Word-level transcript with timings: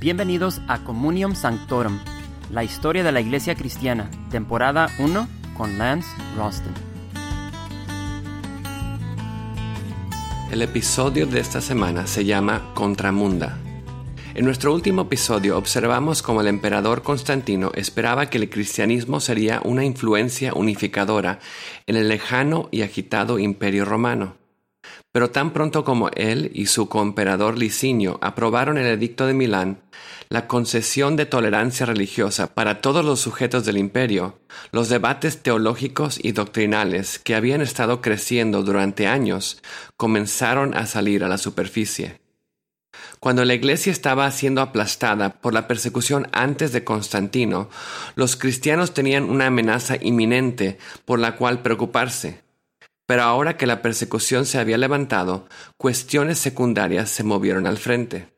Bienvenidos 0.00 0.62
a 0.66 0.82
Communium 0.82 1.34
Sanctorum, 1.34 1.98
la 2.50 2.64
historia 2.64 3.04
de 3.04 3.12
la 3.12 3.20
Iglesia 3.20 3.54
Cristiana, 3.54 4.10
temporada 4.30 4.88
1 4.98 5.28
con 5.54 5.76
Lance 5.76 6.08
Ralston. 6.38 6.72
El 10.50 10.62
episodio 10.62 11.26
de 11.26 11.40
esta 11.40 11.60
semana 11.60 12.06
se 12.06 12.24
llama 12.24 12.72
Contramunda. 12.72 13.58
En 14.32 14.46
nuestro 14.46 14.72
último 14.72 15.02
episodio 15.02 15.58
observamos 15.58 16.22
cómo 16.22 16.40
el 16.40 16.46
emperador 16.46 17.02
Constantino 17.02 17.70
esperaba 17.74 18.30
que 18.30 18.38
el 18.38 18.48
cristianismo 18.48 19.20
sería 19.20 19.60
una 19.64 19.84
influencia 19.84 20.54
unificadora 20.54 21.40
en 21.86 21.96
el 21.96 22.08
lejano 22.08 22.70
y 22.70 22.80
agitado 22.80 23.38
imperio 23.38 23.84
romano. 23.84 24.39
Pero 25.12 25.30
tan 25.30 25.52
pronto 25.52 25.84
como 25.84 26.08
él 26.14 26.52
y 26.54 26.66
su 26.66 26.88
coemperador 26.88 27.58
Licinio 27.58 28.18
aprobaron 28.22 28.78
el 28.78 28.86
edicto 28.86 29.26
de 29.26 29.34
Milán, 29.34 29.80
la 30.28 30.46
concesión 30.46 31.16
de 31.16 31.26
tolerancia 31.26 31.84
religiosa 31.84 32.54
para 32.54 32.80
todos 32.80 33.04
los 33.04 33.18
sujetos 33.18 33.64
del 33.64 33.76
imperio, 33.76 34.38
los 34.70 34.88
debates 34.88 35.42
teológicos 35.42 36.20
y 36.22 36.30
doctrinales 36.30 37.18
que 37.18 37.34
habían 37.34 37.60
estado 37.60 38.00
creciendo 38.00 38.62
durante 38.62 39.08
años 39.08 39.60
comenzaron 39.96 40.76
a 40.76 40.86
salir 40.86 41.24
a 41.24 41.28
la 41.28 41.38
superficie. 41.38 42.20
Cuando 43.18 43.44
la 43.44 43.54
iglesia 43.54 43.90
estaba 43.90 44.30
siendo 44.30 44.60
aplastada 44.60 45.40
por 45.40 45.52
la 45.52 45.66
persecución 45.66 46.28
antes 46.32 46.72
de 46.72 46.84
Constantino, 46.84 47.68
los 48.14 48.36
cristianos 48.36 48.94
tenían 48.94 49.24
una 49.24 49.46
amenaza 49.46 49.96
inminente 50.00 50.78
por 51.04 51.18
la 51.18 51.36
cual 51.36 51.62
preocuparse. 51.62 52.42
Pero 53.10 53.24
ahora 53.24 53.56
que 53.56 53.66
la 53.66 53.82
persecución 53.82 54.46
se 54.46 54.60
había 54.60 54.78
levantado, 54.78 55.48
cuestiones 55.76 56.38
secundarias 56.38 57.10
se 57.10 57.24
movieron 57.24 57.66
al 57.66 57.76
frente. 57.76 58.28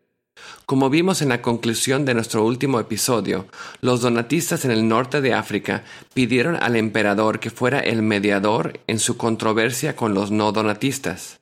Como 0.65 0.89
vimos 0.89 1.21
en 1.21 1.29
la 1.29 1.43
conclusión 1.43 2.07
de 2.07 2.15
nuestro 2.15 2.43
último 2.43 2.81
episodio, 2.81 3.49
los 3.83 4.01
donatistas 4.01 4.65
en 4.65 4.71
el 4.71 4.89
norte 4.89 5.21
de 5.21 5.35
África 5.35 5.85
pidieron 6.15 6.57
al 6.57 6.77
emperador 6.77 7.39
que 7.39 7.51
fuera 7.51 7.81
el 7.81 8.01
mediador 8.01 8.81
en 8.87 8.99
su 8.99 9.19
controversia 9.19 9.95
con 9.95 10.15
los 10.15 10.31
no 10.31 10.53
donatistas. 10.53 11.41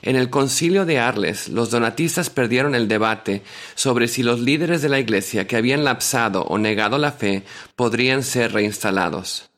En 0.00 0.14
el 0.14 0.30
concilio 0.30 0.86
de 0.86 1.00
Arles, 1.00 1.48
los 1.48 1.72
donatistas 1.72 2.30
perdieron 2.30 2.76
el 2.76 2.86
debate 2.86 3.42
sobre 3.74 4.06
si 4.06 4.22
los 4.22 4.38
líderes 4.38 4.80
de 4.80 4.90
la 4.90 5.00
Iglesia 5.00 5.48
que 5.48 5.56
habían 5.56 5.82
lapsado 5.82 6.44
o 6.44 6.56
negado 6.56 6.98
la 6.98 7.10
fe 7.10 7.42
podrían 7.74 8.22
ser 8.22 8.52
reinstalados. 8.52 9.49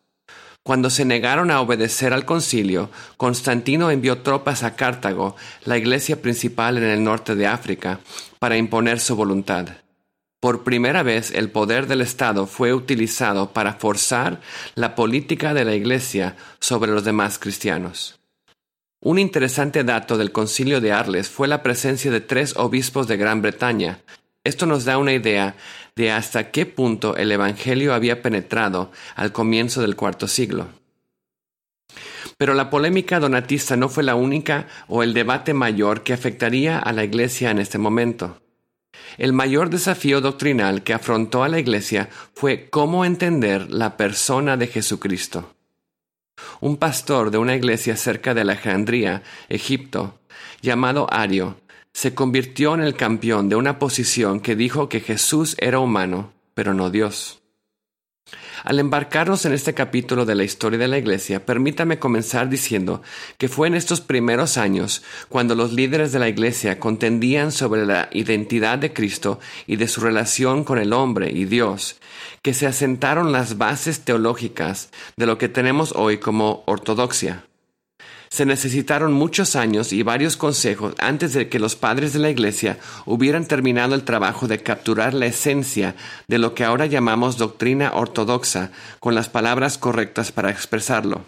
Cuando 0.64 0.90
se 0.90 1.04
negaron 1.04 1.50
a 1.50 1.60
obedecer 1.60 2.12
al 2.12 2.24
concilio, 2.24 2.90
Constantino 3.16 3.90
envió 3.90 4.18
tropas 4.18 4.62
a 4.62 4.76
Cartago, 4.76 5.34
la 5.64 5.76
iglesia 5.76 6.22
principal 6.22 6.78
en 6.78 6.84
el 6.84 7.02
norte 7.02 7.34
de 7.34 7.48
África, 7.48 7.98
para 8.38 8.56
imponer 8.56 9.00
su 9.00 9.16
voluntad. 9.16 9.68
Por 10.38 10.64
primera 10.64 11.02
vez 11.02 11.30
el 11.32 11.50
poder 11.50 11.86
del 11.86 12.00
Estado 12.00 12.46
fue 12.46 12.74
utilizado 12.74 13.52
para 13.52 13.74
forzar 13.74 14.40
la 14.74 14.94
política 14.94 15.54
de 15.54 15.64
la 15.64 15.74
Iglesia 15.74 16.36
sobre 16.58 16.90
los 16.90 17.04
demás 17.04 17.38
cristianos. 17.38 18.18
Un 19.00 19.18
interesante 19.18 19.82
dato 19.82 20.16
del 20.16 20.32
concilio 20.32 20.80
de 20.80 20.92
Arles 20.92 21.28
fue 21.28 21.48
la 21.48 21.62
presencia 21.62 22.10
de 22.10 22.20
tres 22.20 22.56
obispos 22.56 23.08
de 23.08 23.16
Gran 23.16 23.42
Bretaña. 23.42 24.00
Esto 24.44 24.66
nos 24.66 24.84
da 24.84 24.98
una 24.98 25.12
idea 25.12 25.54
de 25.96 26.10
hasta 26.10 26.50
qué 26.50 26.66
punto 26.66 27.16
el 27.16 27.32
Evangelio 27.32 27.94
había 27.94 28.22
penetrado 28.22 28.90
al 29.14 29.32
comienzo 29.32 29.82
del 29.82 29.96
cuarto 29.96 30.28
siglo. 30.28 30.68
Pero 32.38 32.54
la 32.54 32.70
polémica 32.70 33.20
donatista 33.20 33.76
no 33.76 33.88
fue 33.88 34.02
la 34.02 34.14
única 34.14 34.66
o 34.88 35.02
el 35.02 35.14
debate 35.14 35.54
mayor 35.54 36.02
que 36.02 36.12
afectaría 36.12 36.78
a 36.78 36.92
la 36.92 37.04
Iglesia 37.04 37.50
en 37.50 37.58
este 37.58 37.78
momento. 37.78 38.40
El 39.18 39.32
mayor 39.32 39.70
desafío 39.70 40.20
doctrinal 40.20 40.82
que 40.82 40.94
afrontó 40.94 41.44
a 41.44 41.48
la 41.48 41.58
Iglesia 41.58 42.08
fue 42.34 42.68
cómo 42.70 43.04
entender 43.04 43.70
la 43.70 43.96
persona 43.96 44.56
de 44.56 44.66
Jesucristo. 44.66 45.54
Un 46.60 46.76
pastor 46.76 47.30
de 47.30 47.38
una 47.38 47.54
iglesia 47.54 47.96
cerca 47.96 48.34
de 48.34 48.40
Alejandría, 48.40 49.22
Egipto, 49.48 50.18
llamado 50.60 51.06
Ario, 51.12 51.60
se 51.92 52.14
convirtió 52.14 52.74
en 52.74 52.80
el 52.80 52.94
campeón 52.94 53.48
de 53.48 53.56
una 53.56 53.78
posición 53.78 54.40
que 54.40 54.56
dijo 54.56 54.88
que 54.88 55.00
Jesús 55.00 55.56
era 55.58 55.78
humano, 55.78 56.32
pero 56.54 56.74
no 56.74 56.90
Dios. 56.90 57.42
Al 58.64 58.78
embarcarnos 58.78 59.44
en 59.44 59.52
este 59.52 59.74
capítulo 59.74 60.24
de 60.24 60.36
la 60.36 60.44
historia 60.44 60.78
de 60.78 60.86
la 60.86 60.98
Iglesia, 60.98 61.44
permítame 61.44 61.98
comenzar 61.98 62.48
diciendo 62.48 63.02
que 63.36 63.48
fue 63.48 63.66
en 63.66 63.74
estos 63.74 64.00
primeros 64.00 64.56
años 64.56 65.02
cuando 65.28 65.56
los 65.56 65.72
líderes 65.72 66.12
de 66.12 66.20
la 66.20 66.28
Iglesia 66.28 66.78
contendían 66.78 67.50
sobre 67.50 67.84
la 67.84 68.08
identidad 68.12 68.78
de 68.78 68.92
Cristo 68.92 69.40
y 69.66 69.76
de 69.76 69.88
su 69.88 70.00
relación 70.00 70.62
con 70.62 70.78
el 70.78 70.92
hombre 70.92 71.30
y 71.32 71.44
Dios, 71.44 71.96
que 72.42 72.54
se 72.54 72.66
asentaron 72.66 73.32
las 73.32 73.58
bases 73.58 74.00
teológicas 74.00 74.90
de 75.16 75.26
lo 75.26 75.38
que 75.38 75.48
tenemos 75.48 75.92
hoy 75.96 76.18
como 76.18 76.62
ortodoxia. 76.66 77.44
Se 78.32 78.46
necesitaron 78.46 79.12
muchos 79.12 79.56
años 79.56 79.92
y 79.92 80.02
varios 80.02 80.38
consejos 80.38 80.94
antes 80.96 81.34
de 81.34 81.50
que 81.50 81.58
los 81.58 81.76
padres 81.76 82.14
de 82.14 82.18
la 82.18 82.30
Iglesia 82.30 82.78
hubieran 83.04 83.44
terminado 83.44 83.94
el 83.94 84.04
trabajo 84.04 84.48
de 84.48 84.62
capturar 84.62 85.12
la 85.12 85.26
esencia 85.26 85.96
de 86.28 86.38
lo 86.38 86.54
que 86.54 86.64
ahora 86.64 86.86
llamamos 86.86 87.36
doctrina 87.36 87.92
ortodoxa 87.92 88.70
con 89.00 89.14
las 89.14 89.28
palabras 89.28 89.76
correctas 89.76 90.32
para 90.32 90.48
expresarlo. 90.48 91.26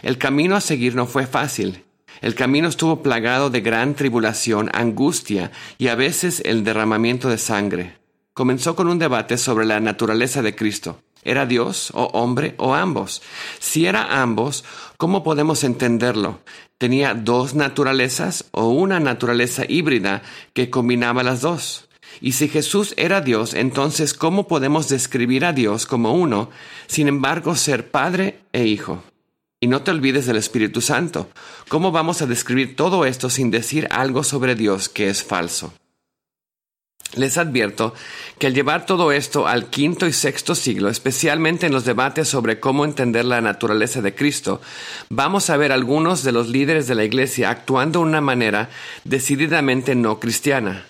El 0.00 0.16
camino 0.16 0.56
a 0.56 0.62
seguir 0.62 0.94
no 0.94 1.04
fue 1.04 1.26
fácil. 1.26 1.84
El 2.22 2.34
camino 2.34 2.66
estuvo 2.66 3.02
plagado 3.02 3.50
de 3.50 3.60
gran 3.60 3.94
tribulación, 3.94 4.70
angustia 4.72 5.52
y 5.76 5.88
a 5.88 5.96
veces 5.96 6.40
el 6.46 6.64
derramamiento 6.64 7.28
de 7.28 7.36
sangre. 7.36 7.98
Comenzó 8.32 8.74
con 8.74 8.88
un 8.88 8.98
debate 8.98 9.36
sobre 9.36 9.66
la 9.66 9.80
naturaleza 9.80 10.40
de 10.40 10.56
Cristo. 10.56 10.98
¿Era 11.26 11.44
Dios 11.44 11.90
o 11.92 12.04
hombre 12.12 12.54
o 12.56 12.74
ambos? 12.74 13.20
Si 13.58 13.86
era 13.86 14.22
ambos, 14.22 14.64
¿cómo 14.96 15.24
podemos 15.24 15.64
entenderlo? 15.64 16.40
¿Tenía 16.78 17.14
dos 17.14 17.54
naturalezas 17.54 18.44
o 18.52 18.68
una 18.68 19.00
naturaleza 19.00 19.64
híbrida 19.68 20.22
que 20.54 20.70
combinaba 20.70 21.24
las 21.24 21.40
dos? 21.40 21.88
Y 22.20 22.32
si 22.32 22.48
Jesús 22.48 22.94
era 22.96 23.20
Dios, 23.20 23.54
entonces 23.54 24.14
¿cómo 24.14 24.46
podemos 24.46 24.88
describir 24.88 25.44
a 25.44 25.52
Dios 25.52 25.84
como 25.84 26.14
uno, 26.14 26.50
sin 26.86 27.08
embargo 27.08 27.56
ser 27.56 27.90
Padre 27.90 28.38
e 28.52 28.64
Hijo? 28.64 29.02
Y 29.60 29.66
no 29.66 29.82
te 29.82 29.90
olvides 29.90 30.26
del 30.26 30.36
Espíritu 30.36 30.80
Santo. 30.80 31.28
¿Cómo 31.68 31.90
vamos 31.90 32.22
a 32.22 32.26
describir 32.26 32.76
todo 32.76 33.04
esto 33.04 33.30
sin 33.30 33.50
decir 33.50 33.88
algo 33.90 34.22
sobre 34.22 34.54
Dios 34.54 34.88
que 34.88 35.08
es 35.08 35.24
falso? 35.24 35.72
Les 37.14 37.38
advierto 37.38 37.94
que 38.38 38.48
al 38.48 38.54
llevar 38.54 38.84
todo 38.84 39.12
esto 39.12 39.46
al 39.46 39.70
quinto 39.70 40.06
y 40.06 40.12
sexto 40.12 40.54
siglo, 40.54 40.90
especialmente 40.90 41.66
en 41.66 41.72
los 41.72 41.84
debates 41.84 42.28
sobre 42.28 42.60
cómo 42.60 42.84
entender 42.84 43.24
la 43.24 43.40
naturaleza 43.40 44.02
de 44.02 44.14
Cristo, 44.14 44.60
vamos 45.08 45.48
a 45.48 45.56
ver 45.56 45.72
algunos 45.72 46.24
de 46.24 46.32
los 46.32 46.48
líderes 46.48 46.86
de 46.88 46.94
la 46.94 47.04
Iglesia 47.04 47.50
actuando 47.50 48.00
de 48.00 48.06
una 48.06 48.20
manera 48.20 48.68
decididamente 49.04 49.94
no 49.94 50.20
cristiana. 50.20 50.84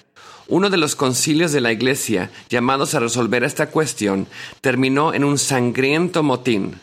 Uno 0.48 0.70
de 0.70 0.76
los 0.76 0.96
concilios 0.96 1.52
de 1.52 1.60
la 1.60 1.72
Iglesia, 1.72 2.30
llamados 2.48 2.94
a 2.94 3.00
resolver 3.00 3.44
esta 3.44 3.70
cuestión, 3.70 4.26
terminó 4.60 5.12
en 5.12 5.24
un 5.24 5.38
sangriento 5.38 6.22
motín. 6.22 6.80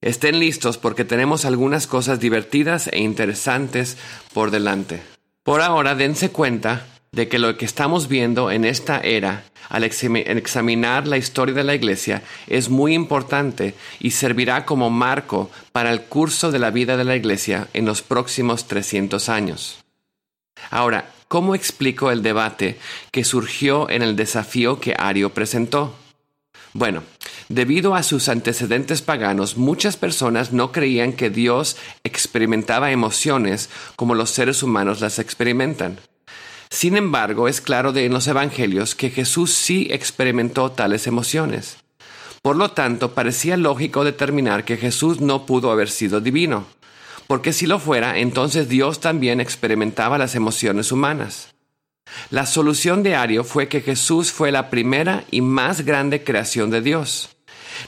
Estén 0.00 0.38
listos 0.38 0.76
porque 0.76 1.04
tenemos 1.04 1.44
algunas 1.44 1.86
cosas 1.86 2.20
divertidas 2.20 2.88
e 2.92 3.00
interesantes 3.00 3.96
por 4.32 4.50
delante. 4.50 5.02
Por 5.42 5.62
ahora, 5.62 5.94
dense 5.94 6.30
cuenta 6.30 6.86
de 7.16 7.28
que 7.28 7.38
lo 7.38 7.56
que 7.56 7.64
estamos 7.64 8.08
viendo 8.08 8.50
en 8.50 8.66
esta 8.66 9.00
era, 9.00 9.44
al 9.70 9.84
examinar 9.84 11.06
la 11.06 11.16
historia 11.16 11.54
de 11.54 11.64
la 11.64 11.74
Iglesia, 11.74 12.22
es 12.46 12.68
muy 12.68 12.92
importante 12.92 13.74
y 14.00 14.10
servirá 14.10 14.66
como 14.66 14.90
marco 14.90 15.50
para 15.72 15.90
el 15.92 16.02
curso 16.02 16.52
de 16.52 16.58
la 16.58 16.70
vida 16.70 16.98
de 16.98 17.04
la 17.04 17.16
Iglesia 17.16 17.68
en 17.72 17.86
los 17.86 18.02
próximos 18.02 18.68
300 18.68 19.30
años. 19.30 19.78
Ahora, 20.70 21.10
¿cómo 21.26 21.54
explico 21.54 22.10
el 22.10 22.22
debate 22.22 22.78
que 23.12 23.24
surgió 23.24 23.88
en 23.88 24.02
el 24.02 24.14
desafío 24.14 24.78
que 24.78 24.94
Ario 24.98 25.30
presentó? 25.32 25.94
Bueno, 26.74 27.02
debido 27.48 27.94
a 27.94 28.02
sus 28.02 28.28
antecedentes 28.28 29.00
paganos, 29.00 29.56
muchas 29.56 29.96
personas 29.96 30.52
no 30.52 30.70
creían 30.70 31.14
que 31.14 31.30
Dios 31.30 31.78
experimentaba 32.04 32.90
emociones 32.90 33.70
como 33.96 34.14
los 34.14 34.28
seres 34.28 34.62
humanos 34.62 35.00
las 35.00 35.18
experimentan. 35.18 35.98
Sin 36.70 36.96
embargo, 36.96 37.48
es 37.48 37.60
claro 37.60 37.92
de 37.92 38.06
en 38.06 38.12
los 38.12 38.26
Evangelios 38.26 38.94
que 38.94 39.10
Jesús 39.10 39.52
sí 39.52 39.88
experimentó 39.90 40.72
tales 40.72 41.06
emociones. 41.06 41.78
Por 42.42 42.56
lo 42.56 42.70
tanto, 42.70 43.12
parecía 43.12 43.56
lógico 43.56 44.04
determinar 44.04 44.64
que 44.64 44.76
Jesús 44.76 45.20
no 45.20 45.46
pudo 45.46 45.70
haber 45.70 45.90
sido 45.90 46.20
divino, 46.20 46.66
porque 47.26 47.52
si 47.52 47.66
lo 47.66 47.78
fuera, 47.78 48.18
entonces 48.18 48.68
Dios 48.68 49.00
también 49.00 49.40
experimentaba 49.40 50.18
las 50.18 50.34
emociones 50.34 50.92
humanas. 50.92 51.54
La 52.30 52.46
solución 52.46 53.02
de 53.02 53.16
Ario 53.16 53.42
fue 53.42 53.68
que 53.68 53.80
Jesús 53.80 54.30
fue 54.30 54.52
la 54.52 54.70
primera 54.70 55.24
y 55.30 55.40
más 55.40 55.84
grande 55.84 56.22
creación 56.22 56.70
de 56.70 56.80
Dios. 56.80 57.30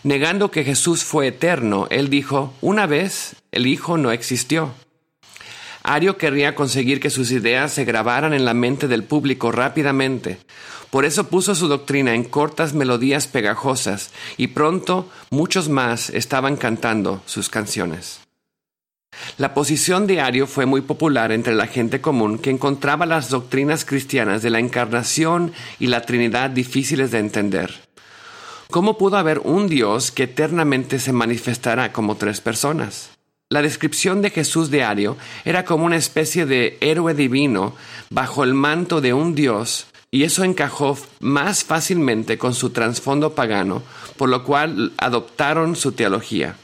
Negando 0.03 0.51
que 0.51 0.65
Jesús 0.65 1.05
fue 1.05 1.29
eterno, 1.29 1.87
él 1.91 2.11
dijo, 2.11 2.53
una 2.61 2.87
vez 2.87 3.37
el 3.53 3.67
Hijo 3.67 3.97
no 3.97 4.11
existió. 4.11 4.75
Ario 5.89 6.19
querría 6.19 6.55
conseguir 6.55 7.01
que 7.01 7.09
sus 7.09 7.31
ideas 7.31 7.73
se 7.73 7.87
grabaran 7.87 8.35
en 8.35 8.45
la 8.45 8.53
mente 8.53 8.89
del 8.89 9.05
público 9.05 9.53
rápidamente. 9.53 10.39
Por 10.91 11.07
eso 11.07 11.29
puso 11.29 11.55
su 11.55 11.67
doctrina 11.67 12.15
en 12.15 12.25
cortas 12.25 12.75
melodías 12.75 13.27
pegajosas 13.27 14.11
y 14.37 14.49
pronto 14.49 15.09
muchos 15.31 15.71
más 15.71 16.11
estaban 16.11 16.59
cantando 16.59 17.23
sus 17.25 17.49
canciones. 17.49 18.21
La 19.39 19.55
posición 19.55 20.07
de 20.07 20.21
Ario 20.21 20.47
fue 20.47 20.67
muy 20.67 20.83
popular 20.83 21.33
entre 21.33 21.55
la 21.55 21.67
gente 21.67 22.03
común 22.03 22.39
que 22.39 22.51
encontraba 22.51 23.07
las 23.07 23.31
doctrinas 23.31 23.87
cristianas 23.87 24.43
de 24.43 24.51
la 24.51 24.59
encarnación 24.59 25.55
y 25.79 25.87
la 25.87 26.03
Trinidad 26.03 26.51
difíciles 26.51 27.13
de 27.13 27.21
entender. 27.21 27.75
¿Cómo 28.71 28.99
pudo 28.99 29.17
haber 29.17 29.39
un 29.39 29.69
Dios 29.69 30.11
que 30.11 30.25
eternamente 30.25 30.99
se 30.99 31.15
manifestará 31.15 31.95
como 31.95 32.19
tres 32.19 32.43
personas? 32.43 33.18
La 33.51 33.63
descripción 33.63 34.21
de 34.21 34.29
Jesús 34.29 34.71
de 34.71 34.83
Ario 34.83 35.17
era 35.47 35.65
como 35.65 35.87
una 35.87 35.97
especie 35.97 36.45
de 36.45 36.77
héroe 36.83 37.15
divino 37.15 37.75
bajo 38.11 38.45
el 38.45 38.53
manto 38.53 39.01
de 39.01 39.15
un 39.15 39.35
Dios, 39.35 39.87
y 40.11 40.25
eso 40.25 40.45
encajó 40.45 40.99
más 41.21 41.65
fácilmente 41.65 42.37
con 42.37 42.53
su 42.53 42.71
trasfondo 42.71 43.35
pagano, 43.35 43.83
por 44.19 44.29
lo 44.29 44.45
cual 44.45 44.93
adoptaron 44.99 45.77
su 45.77 45.93
teología. 45.93 46.57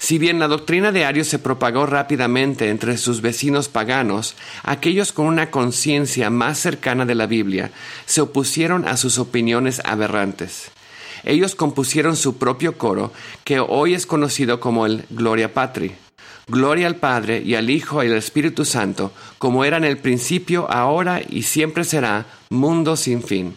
Si 0.00 0.18
bien 0.18 0.40
la 0.40 0.48
doctrina 0.48 0.90
de 0.90 1.04
Ario 1.04 1.22
se 1.22 1.38
propagó 1.38 1.86
rápidamente 1.86 2.68
entre 2.68 2.98
sus 2.98 3.20
vecinos 3.20 3.68
paganos, 3.68 4.34
aquellos 4.64 5.12
con 5.12 5.26
una 5.26 5.52
conciencia 5.52 6.30
más 6.30 6.58
cercana 6.58 7.06
de 7.06 7.14
la 7.14 7.26
Biblia 7.26 7.70
se 8.06 8.20
opusieron 8.22 8.88
a 8.88 8.96
sus 8.96 9.18
opiniones 9.18 9.80
aberrantes. 9.84 10.72
Ellos 11.26 11.56
compusieron 11.56 12.16
su 12.16 12.38
propio 12.38 12.78
coro, 12.78 13.12
que 13.44 13.60
hoy 13.60 13.94
es 13.94 14.06
conocido 14.06 14.60
como 14.60 14.86
el 14.86 15.04
Gloria 15.10 15.52
Patri. 15.52 15.92
Gloria 16.46 16.86
al 16.86 16.96
Padre 16.96 17.42
y 17.44 17.56
al 17.56 17.68
Hijo 17.68 18.02
y 18.04 18.06
al 18.06 18.14
Espíritu 18.14 18.64
Santo, 18.64 19.12
como 19.38 19.64
era 19.64 19.76
en 19.76 19.84
el 19.84 19.98
principio, 19.98 20.70
ahora 20.70 21.20
y 21.28 21.42
siempre 21.42 21.82
será, 21.82 22.26
mundo 22.48 22.96
sin 22.96 23.24
fin. 23.24 23.54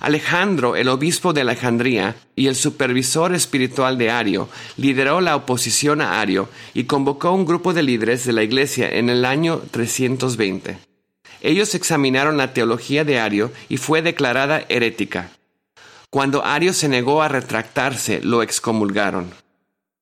Alejandro, 0.00 0.76
el 0.76 0.88
obispo 0.88 1.32
de 1.32 1.40
Alejandría 1.40 2.16
y 2.36 2.48
el 2.48 2.56
supervisor 2.56 3.34
espiritual 3.34 3.96
de 3.96 4.10
Ario, 4.10 4.50
lideró 4.76 5.22
la 5.22 5.34
oposición 5.34 6.02
a 6.02 6.20
Ario 6.20 6.50
y 6.74 6.84
convocó 6.84 7.32
un 7.32 7.46
grupo 7.46 7.72
de 7.72 7.84
líderes 7.84 8.26
de 8.26 8.34
la 8.34 8.42
iglesia 8.42 8.90
en 8.90 9.08
el 9.08 9.24
año 9.24 9.62
320. 9.70 10.76
Ellos 11.40 11.74
examinaron 11.74 12.36
la 12.36 12.52
teología 12.52 13.04
de 13.04 13.18
Ario 13.18 13.50
y 13.70 13.78
fue 13.78 14.02
declarada 14.02 14.66
herética. 14.68 15.30
Cuando 16.12 16.44
Ario 16.44 16.74
se 16.74 16.90
negó 16.90 17.22
a 17.22 17.28
retractarse, 17.28 18.20
lo 18.22 18.42
excomulgaron. 18.42 19.30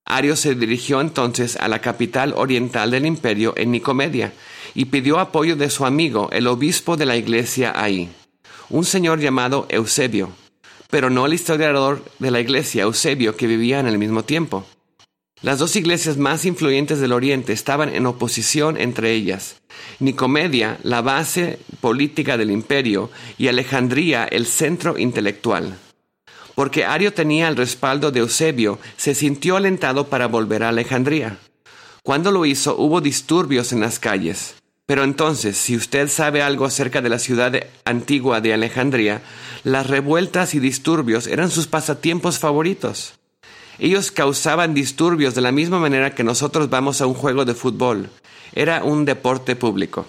Ario 0.05 0.35
se 0.35 0.57
dirigió 0.57 1.01
entonces 1.01 1.55
a 1.55 1.69
la 1.69 1.81
capital 1.81 2.35
oriental 2.37 2.91
del 2.91 3.07
imperio 3.07 3.55
en 3.57 3.71
Nicomedia 3.71 4.33
y 4.75 4.87
pidió 4.87 5.21
apoyo 5.21 5.55
de 5.55 5.71
su 5.71 5.87
amigo, 5.87 6.29
el 6.33 6.49
obispo 6.49 6.97
de 6.97 7.07
la 7.07 7.17
iglesia 7.17 7.73
ahí, 7.77 8.11
un 8.71 8.85
señor 8.85 9.21
llamado 9.21 9.67
Eusebio, 9.69 10.31
pero 10.91 11.11
no 11.11 11.27
el 11.27 11.35
historiador 11.35 12.05
de 12.19 12.33
la 12.33 12.41
iglesia 12.41 12.83
Eusebio 12.83 13.37
que 13.37 13.47
vivía 13.47 13.79
en 13.79 13.87
el 13.87 13.97
mismo 13.97 14.25
tiempo. 14.25 14.67
Las 15.43 15.61
dos 15.61 15.77
iglesias 15.77 16.17
más 16.17 16.45
influyentes 16.45 16.99
del 16.99 17.13
Oriente 17.13 17.53
estaban 17.53 17.89
en 17.95 18.07
oposición 18.07 18.79
entre 18.79 19.13
ellas. 19.13 19.63
Nicomedia, 20.01 20.77
la 20.83 21.03
base 21.03 21.61
política 21.81 22.37
del 22.37 22.51
imperio, 22.51 23.11
y 23.39 23.47
Alejandría, 23.47 24.25
el 24.25 24.47
centro 24.47 24.99
intelectual. 24.99 25.79
Porque 26.55 26.85
Ario 26.85 27.13
tenía 27.13 27.49
el 27.49 27.57
respaldo 27.57 28.11
de 28.11 28.21
Eusebio, 28.21 28.79
se 28.97 29.15
sintió 29.15 29.57
alentado 29.57 30.09
para 30.09 30.27
volver 30.27 30.63
a 30.63 30.69
Alejandría. 30.69 31.39
Cuando 32.03 32.33
lo 32.33 32.47
hizo 32.47 32.77
hubo 32.77 33.01
disturbios 33.01 33.73
en 33.73 33.81
las 33.81 33.99
calles. 33.99 34.55
Pero 34.87 35.05
entonces, 35.05 35.57
si 35.57 35.77
usted 35.77 36.09
sabe 36.09 36.43
algo 36.43 36.65
acerca 36.65 37.01
de 37.01 37.09
la 37.09 37.21
ciudad 37.21 37.55
antigua 37.85 38.41
de 38.41 38.53
Alejandría, 38.53 39.23
las 39.63 39.87
revueltas 39.87 40.55
y 40.55 40.59
disturbios 40.59 41.29
eran 41.29 41.51
sus 41.51 41.69
pasatiempos 41.69 42.41
favoritos. 42.41 43.15
Ellos 43.79 44.11
causaban 44.11 44.75
disturbios 44.75 45.35
de 45.35 45.43
la 45.43 45.53
misma 45.53 45.79
manera 45.79 46.15
que 46.15 46.25
nosotros 46.25 46.69
vamos 46.71 47.01
a 47.01 47.07
un 47.07 47.15
juego 47.15 47.45
de 47.45 47.55
fútbol. 47.55 48.11
Era 48.53 48.83
un 48.83 49.05
deporte 49.05 49.55
público. 49.55 50.07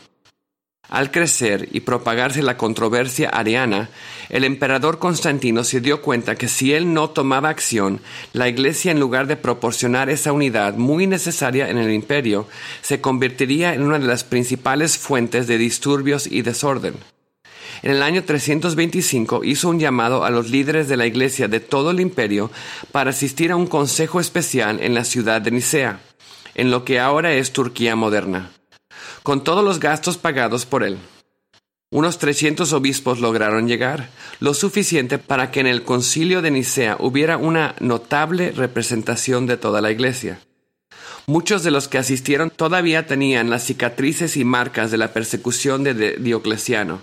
Al 0.92 1.10
crecer 1.10 1.70
y 1.72 1.80
propagarse 1.80 2.44
la 2.44 2.58
controversia 2.58 3.30
ariana, 3.30 3.90
el 4.28 4.44
emperador 4.44 5.00
Constantino 5.00 5.64
se 5.64 5.80
dio 5.80 6.02
cuenta 6.02 6.36
que 6.36 6.50
si 6.50 6.74
él 6.74 6.94
no 6.94 7.10
tomaba 7.12 7.48
acción, 7.48 8.02
la 8.34 8.50
Iglesia 8.50 8.92
en 8.92 9.00
lugar 9.00 9.26
de 9.28 9.38
proporcionar 9.38 10.10
esa 10.10 10.34
unidad 10.34 10.76
muy 10.76 11.08
necesaria 11.08 11.70
en 11.70 11.78
el 11.78 11.94
imperio, 11.94 12.46
se 12.82 13.00
convertiría 13.00 13.74
en 13.74 13.84
una 13.84 14.00
de 14.00 14.06
las 14.06 14.26
principales 14.26 14.98
fuentes 14.98 15.48
de 15.48 15.58
disturbios 15.58 16.28
y 16.28 16.42
desorden. 16.42 16.96
En 17.84 17.92
el 17.92 18.04
año 18.04 18.26
325 18.26 19.46
hizo 19.46 19.70
un 19.70 19.80
llamado 19.80 20.26
a 20.26 20.30
los 20.30 20.50
líderes 20.50 20.90
de 20.90 20.98
la 20.98 21.06
Iglesia 21.06 21.48
de 21.48 21.62
todo 21.62 21.92
el 21.92 22.02
imperio 22.02 22.52
para 22.92 23.12
asistir 23.12 23.54
a 23.54 23.56
un 23.56 23.68
consejo 23.68 24.20
especial 24.20 24.80
en 24.82 24.94
la 24.94 25.06
ciudad 25.06 25.42
de 25.42 25.52
Nicea, 25.52 26.02
en 26.54 26.70
lo 26.70 26.84
que 26.84 27.00
ahora 27.00 27.32
es 27.32 27.54
Turquía 27.54 27.96
moderna 27.96 28.52
con 29.24 29.44
todos 29.44 29.64
los 29.64 29.80
gastos 29.80 30.18
pagados 30.18 30.66
por 30.66 30.84
él. 30.84 30.98
Unos 31.94 32.20
300 32.20 32.72
obispos 32.72 33.20
lograron 33.20 33.68
llegar, 33.68 34.10
lo 34.40 34.54
suficiente 34.54 35.18
para 35.18 35.52
que 35.52 35.60
en 35.60 35.68
el 35.68 35.84
concilio 35.84 36.42
de 36.42 36.50
Nicea 36.50 36.96
hubiera 37.00 37.38
una 37.38 37.76
notable 37.82 38.52
representación 38.52 39.46
de 39.46 39.58
toda 39.58 39.82
la 39.82 39.92
iglesia. 39.92 40.40
Muchos 41.28 41.64
de 41.64 41.72
los 41.72 41.90
que 41.90 41.98
asistieron 41.98 42.50
todavía 42.50 43.08
tenían 43.08 43.50
las 43.50 43.66
cicatrices 43.66 44.38
y 44.38 44.46
marcas 44.46 44.90
de 44.90 44.98
la 44.98 45.12
persecución 45.12 45.84
de 45.84 46.18
Diocleciano. 46.18 47.02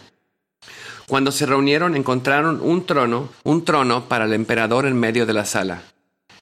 Cuando 1.07 1.33
se 1.33 1.47
reunieron 1.47 1.95
encontraron 1.95 2.61
un 2.63 2.87
trono, 2.87 3.29
un 3.45 3.65
trono 3.65 4.09
para 4.09 4.25
el 4.25 4.33
emperador 4.33 4.87
en 4.87 4.99
medio 4.99 5.27
de 5.27 5.35
la 5.35 5.45
sala 5.45 5.83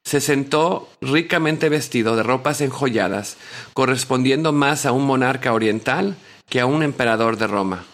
se 0.07 0.21
sentó 0.21 0.89
ricamente 1.01 1.69
vestido 1.69 2.15
de 2.15 2.23
ropas 2.23 2.61
enjolladas, 2.61 3.37
correspondiendo 3.75 4.53
más 4.53 4.87
a 4.87 4.93
un 4.93 5.05
monarca 5.05 5.53
oriental 5.53 6.15
que 6.49 6.61
a 6.61 6.67
un 6.67 6.85
emperador 6.85 7.37
de 7.39 7.49
Roma. 7.49 7.85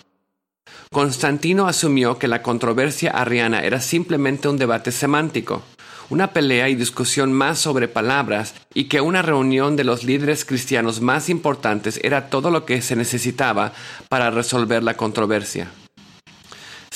Constantino 0.93 1.69
asumió 1.69 2.19
que 2.19 2.29
la 2.29 2.43
controversia 2.43 3.13
arriana 3.13 3.61
era 3.61 3.81
simplemente 3.81 4.47
un 4.49 4.59
debate 4.59 4.93
semántico, 4.93 5.63
una 6.11 6.35
pelea 6.35 6.69
y 6.69 6.75
discusión 6.75 7.33
más 7.33 7.59
sobre 7.59 7.89
palabras, 7.89 8.57
y 8.75 8.85
que 8.85 9.01
una 9.01 9.23
reunión 9.23 9.75
de 9.75 9.85
los 9.85 10.05
líderes 10.05 10.45
cristianos 10.45 11.01
más 11.01 11.31
importantes 11.31 11.99
era 12.03 12.29
todo 12.29 12.51
lo 12.51 12.67
que 12.67 12.83
se 12.83 12.95
necesitaba 12.95 13.73
para 14.11 14.31
resolver 14.31 14.83
la 14.83 14.99
controversia. 14.99 15.71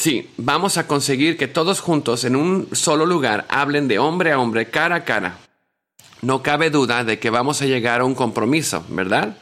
Sí, 0.07 0.31
vamos 0.37 0.79
a 0.79 0.87
conseguir 0.87 1.37
que 1.37 1.49
todos 1.49 1.81
juntos 1.81 2.23
en 2.23 2.37
un 2.37 2.69
solo 2.71 3.07
lugar 3.07 3.45
hablen 3.49 3.89
de 3.89 3.99
hombre 3.99 4.31
a 4.31 4.39
hombre, 4.39 4.71
cara 4.71 4.95
a 4.95 5.05
cara. 5.05 5.39
No 6.23 6.45
cabe 6.45 6.71
duda 6.71 7.03
de 7.03 7.19
que 7.19 7.29
vamos 7.29 7.61
a 7.61 7.67
llegar 7.67 8.01
a 8.01 8.05
un 8.05 8.15
compromiso, 8.15 8.85
¿verdad? 8.89 9.37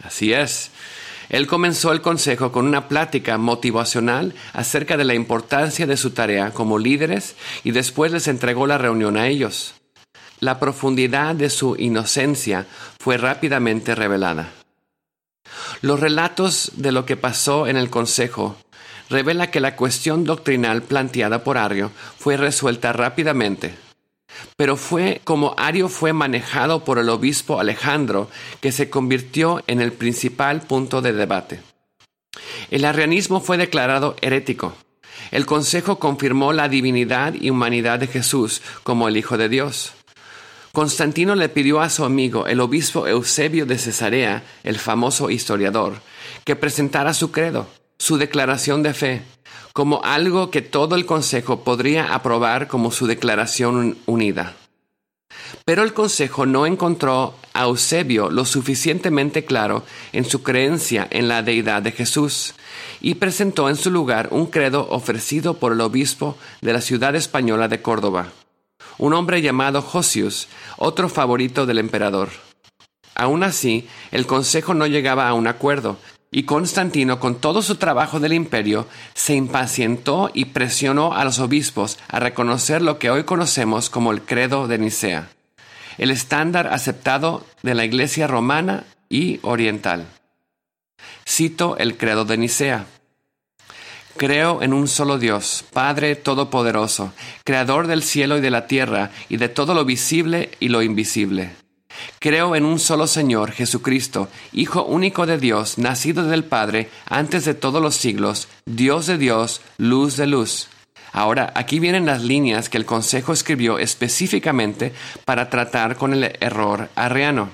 Así 0.00 0.32
es. 0.32 0.70
Él 1.30 1.48
comenzó 1.48 1.90
el 1.90 2.00
consejo 2.00 2.52
con 2.52 2.68
una 2.68 2.86
plática 2.86 3.38
motivacional 3.38 4.36
acerca 4.52 4.96
de 4.96 5.02
la 5.02 5.14
importancia 5.14 5.84
de 5.84 5.96
su 5.96 6.10
tarea 6.10 6.52
como 6.52 6.78
líderes 6.78 7.34
y 7.64 7.72
después 7.72 8.12
les 8.12 8.28
entregó 8.28 8.68
la 8.68 8.78
reunión 8.78 9.16
a 9.16 9.26
ellos. 9.26 9.74
La 10.38 10.60
profundidad 10.60 11.34
de 11.34 11.50
su 11.50 11.74
inocencia 11.76 12.68
fue 13.00 13.16
rápidamente 13.16 13.96
revelada. 13.96 14.52
Los 15.80 15.98
relatos 15.98 16.70
de 16.76 16.92
lo 16.92 17.04
que 17.04 17.16
pasó 17.16 17.66
en 17.66 17.76
el 17.76 17.90
consejo 17.90 18.56
revela 19.10 19.50
que 19.50 19.60
la 19.60 19.76
cuestión 19.76 20.24
doctrinal 20.24 20.82
planteada 20.82 21.44
por 21.44 21.58
Ario 21.58 21.90
fue 22.18 22.36
resuelta 22.36 22.92
rápidamente. 22.92 23.74
Pero 24.56 24.76
fue 24.76 25.20
como 25.24 25.54
Ario 25.58 25.88
fue 25.88 26.12
manejado 26.12 26.84
por 26.84 26.98
el 26.98 27.08
obispo 27.08 27.60
Alejandro 27.60 28.30
que 28.60 28.72
se 28.72 28.90
convirtió 28.90 29.62
en 29.66 29.80
el 29.80 29.92
principal 29.92 30.62
punto 30.62 31.02
de 31.02 31.12
debate. 31.12 31.60
El 32.70 32.84
arrianismo 32.84 33.40
fue 33.40 33.58
declarado 33.58 34.16
herético. 34.22 34.74
El 35.30 35.46
Consejo 35.46 35.98
confirmó 35.98 36.52
la 36.52 36.68
divinidad 36.68 37.34
y 37.34 37.50
humanidad 37.50 37.98
de 37.98 38.06
Jesús 38.06 38.62
como 38.82 39.08
el 39.08 39.16
Hijo 39.16 39.36
de 39.36 39.48
Dios. 39.48 39.92
Constantino 40.72 41.34
le 41.34 41.50
pidió 41.50 41.80
a 41.80 41.90
su 41.90 42.04
amigo, 42.04 42.46
el 42.46 42.60
obispo 42.60 43.06
Eusebio 43.06 43.66
de 43.66 43.76
Cesarea, 43.76 44.42
el 44.64 44.78
famoso 44.78 45.28
historiador, 45.28 46.00
que 46.44 46.56
presentara 46.56 47.12
su 47.12 47.30
credo 47.30 47.66
su 48.02 48.18
declaración 48.18 48.82
de 48.82 48.94
fe 48.94 49.22
como 49.72 50.02
algo 50.02 50.50
que 50.50 50.60
todo 50.60 50.96
el 50.96 51.06
Consejo 51.06 51.62
podría 51.62 52.12
aprobar 52.16 52.66
como 52.66 52.90
su 52.90 53.06
declaración 53.06 53.96
unida. 54.06 54.56
Pero 55.64 55.84
el 55.84 55.94
Consejo 55.94 56.44
no 56.44 56.66
encontró 56.66 57.36
a 57.52 57.62
Eusebio 57.62 58.28
lo 58.28 58.44
suficientemente 58.44 59.44
claro 59.44 59.84
en 60.12 60.24
su 60.24 60.42
creencia 60.42 61.06
en 61.10 61.28
la 61.28 61.44
deidad 61.44 61.80
de 61.80 61.92
Jesús 61.92 62.54
y 63.00 63.14
presentó 63.14 63.68
en 63.68 63.76
su 63.76 63.88
lugar 63.88 64.30
un 64.32 64.46
credo 64.46 64.88
ofrecido 64.90 65.54
por 65.54 65.70
el 65.70 65.80
obispo 65.80 66.36
de 66.60 66.72
la 66.72 66.80
ciudad 66.80 67.14
española 67.14 67.68
de 67.68 67.82
Córdoba, 67.82 68.32
un 68.98 69.14
hombre 69.14 69.42
llamado 69.42 69.80
Josius, 69.80 70.48
otro 70.76 71.08
favorito 71.08 71.66
del 71.66 71.78
emperador. 71.78 72.30
Aún 73.14 73.44
así, 73.44 73.86
el 74.10 74.26
Consejo 74.26 74.74
no 74.74 74.88
llegaba 74.88 75.28
a 75.28 75.34
un 75.34 75.46
acuerdo, 75.46 75.98
y 76.34 76.44
Constantino, 76.44 77.20
con 77.20 77.36
todo 77.36 77.60
su 77.60 77.76
trabajo 77.76 78.18
del 78.18 78.32
imperio, 78.32 78.88
se 79.12 79.34
impacientó 79.34 80.30
y 80.32 80.46
presionó 80.46 81.12
a 81.14 81.24
los 81.24 81.38
obispos 81.38 81.98
a 82.08 82.18
reconocer 82.20 82.80
lo 82.80 82.98
que 82.98 83.10
hoy 83.10 83.24
conocemos 83.24 83.90
como 83.90 84.12
el 84.12 84.22
credo 84.22 84.66
de 84.66 84.78
Nicea, 84.78 85.28
el 85.98 86.10
estándar 86.10 86.68
aceptado 86.68 87.44
de 87.62 87.74
la 87.74 87.84
Iglesia 87.84 88.26
romana 88.26 88.84
y 89.10 89.40
oriental. 89.42 90.06
Cito 91.28 91.76
el 91.76 91.98
credo 91.98 92.24
de 92.24 92.38
Nicea. 92.38 92.86
Creo 94.16 94.62
en 94.62 94.72
un 94.72 94.88
solo 94.88 95.18
Dios, 95.18 95.64
Padre 95.70 96.16
Todopoderoso, 96.16 97.12
Creador 97.44 97.86
del 97.86 98.02
cielo 98.02 98.38
y 98.38 98.40
de 98.40 98.50
la 98.50 98.66
tierra 98.66 99.10
y 99.28 99.36
de 99.36 99.50
todo 99.50 99.74
lo 99.74 99.84
visible 99.84 100.50
y 100.60 100.68
lo 100.68 100.82
invisible 100.82 101.61
Creo 102.18 102.56
en 102.56 102.64
un 102.64 102.78
solo 102.78 103.06
Señor, 103.06 103.52
Jesucristo, 103.52 104.28
Hijo 104.52 104.84
único 104.84 105.26
de 105.26 105.38
Dios, 105.38 105.78
nacido 105.78 106.24
del 106.24 106.44
Padre, 106.44 106.90
antes 107.06 107.44
de 107.44 107.54
todos 107.54 107.82
los 107.82 107.94
siglos, 107.94 108.48
Dios 108.66 109.06
de 109.06 109.18
Dios, 109.18 109.60
luz 109.78 110.16
de 110.16 110.26
luz. 110.26 110.68
Ahora, 111.12 111.52
aquí 111.54 111.78
vienen 111.78 112.06
las 112.06 112.22
líneas 112.22 112.68
que 112.68 112.78
el 112.78 112.86
Consejo 112.86 113.32
escribió 113.32 113.78
específicamente 113.78 114.94
para 115.24 115.50
tratar 115.50 115.96
con 115.96 116.14
el 116.14 116.36
error 116.40 116.88
arriano. 116.94 117.50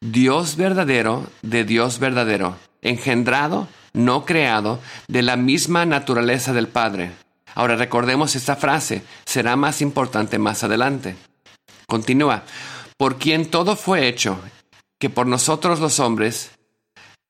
Dios 0.00 0.56
verdadero 0.56 1.26
de 1.42 1.64
Dios 1.64 1.98
verdadero, 1.98 2.56
engendrado, 2.82 3.68
no 3.92 4.24
creado, 4.24 4.80
de 5.08 5.22
la 5.22 5.36
misma 5.36 5.86
naturaleza 5.86 6.52
del 6.52 6.68
Padre. 6.68 7.12
Ahora 7.54 7.76
recordemos 7.76 8.34
esta 8.34 8.56
frase, 8.56 9.02
será 9.24 9.56
más 9.56 9.82
importante 9.82 10.38
más 10.38 10.64
adelante. 10.64 11.16
Continúa, 11.86 12.44
por 13.02 13.18
quien 13.18 13.46
todo 13.46 13.74
fue 13.74 14.06
hecho, 14.06 14.38
que 15.00 15.10
por 15.10 15.26
nosotros 15.26 15.80
los 15.80 15.98
hombres, 15.98 16.52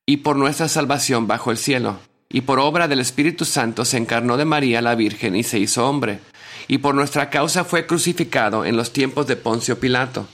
y 0.05 0.17
por 0.17 0.35
nuestra 0.35 0.67
salvación 0.67 1.25
bajo 1.25 1.49
el 1.49 1.57
cielo, 1.57 1.97
y 2.29 2.41
por 2.41 2.59
obra 2.59 2.87
del 2.87 2.99
Espíritu 2.99 3.43
Santo 3.43 3.83
se 3.83 3.97
encarnó 3.97 4.37
de 4.37 4.45
María 4.45 4.83
la 4.83 4.93
Virgen 4.93 5.35
y 5.35 5.41
se 5.41 5.57
hizo 5.57 5.89
hombre, 5.89 6.19
y 6.67 6.77
por 6.77 6.93
nuestra 6.93 7.31
causa 7.31 7.63
fue 7.63 7.87
crucificado 7.87 8.65
en 8.65 8.77
los 8.77 8.93
tiempos 8.93 9.25
de 9.25 9.35
Poncio 9.35 9.79
Pilato. 9.79 10.27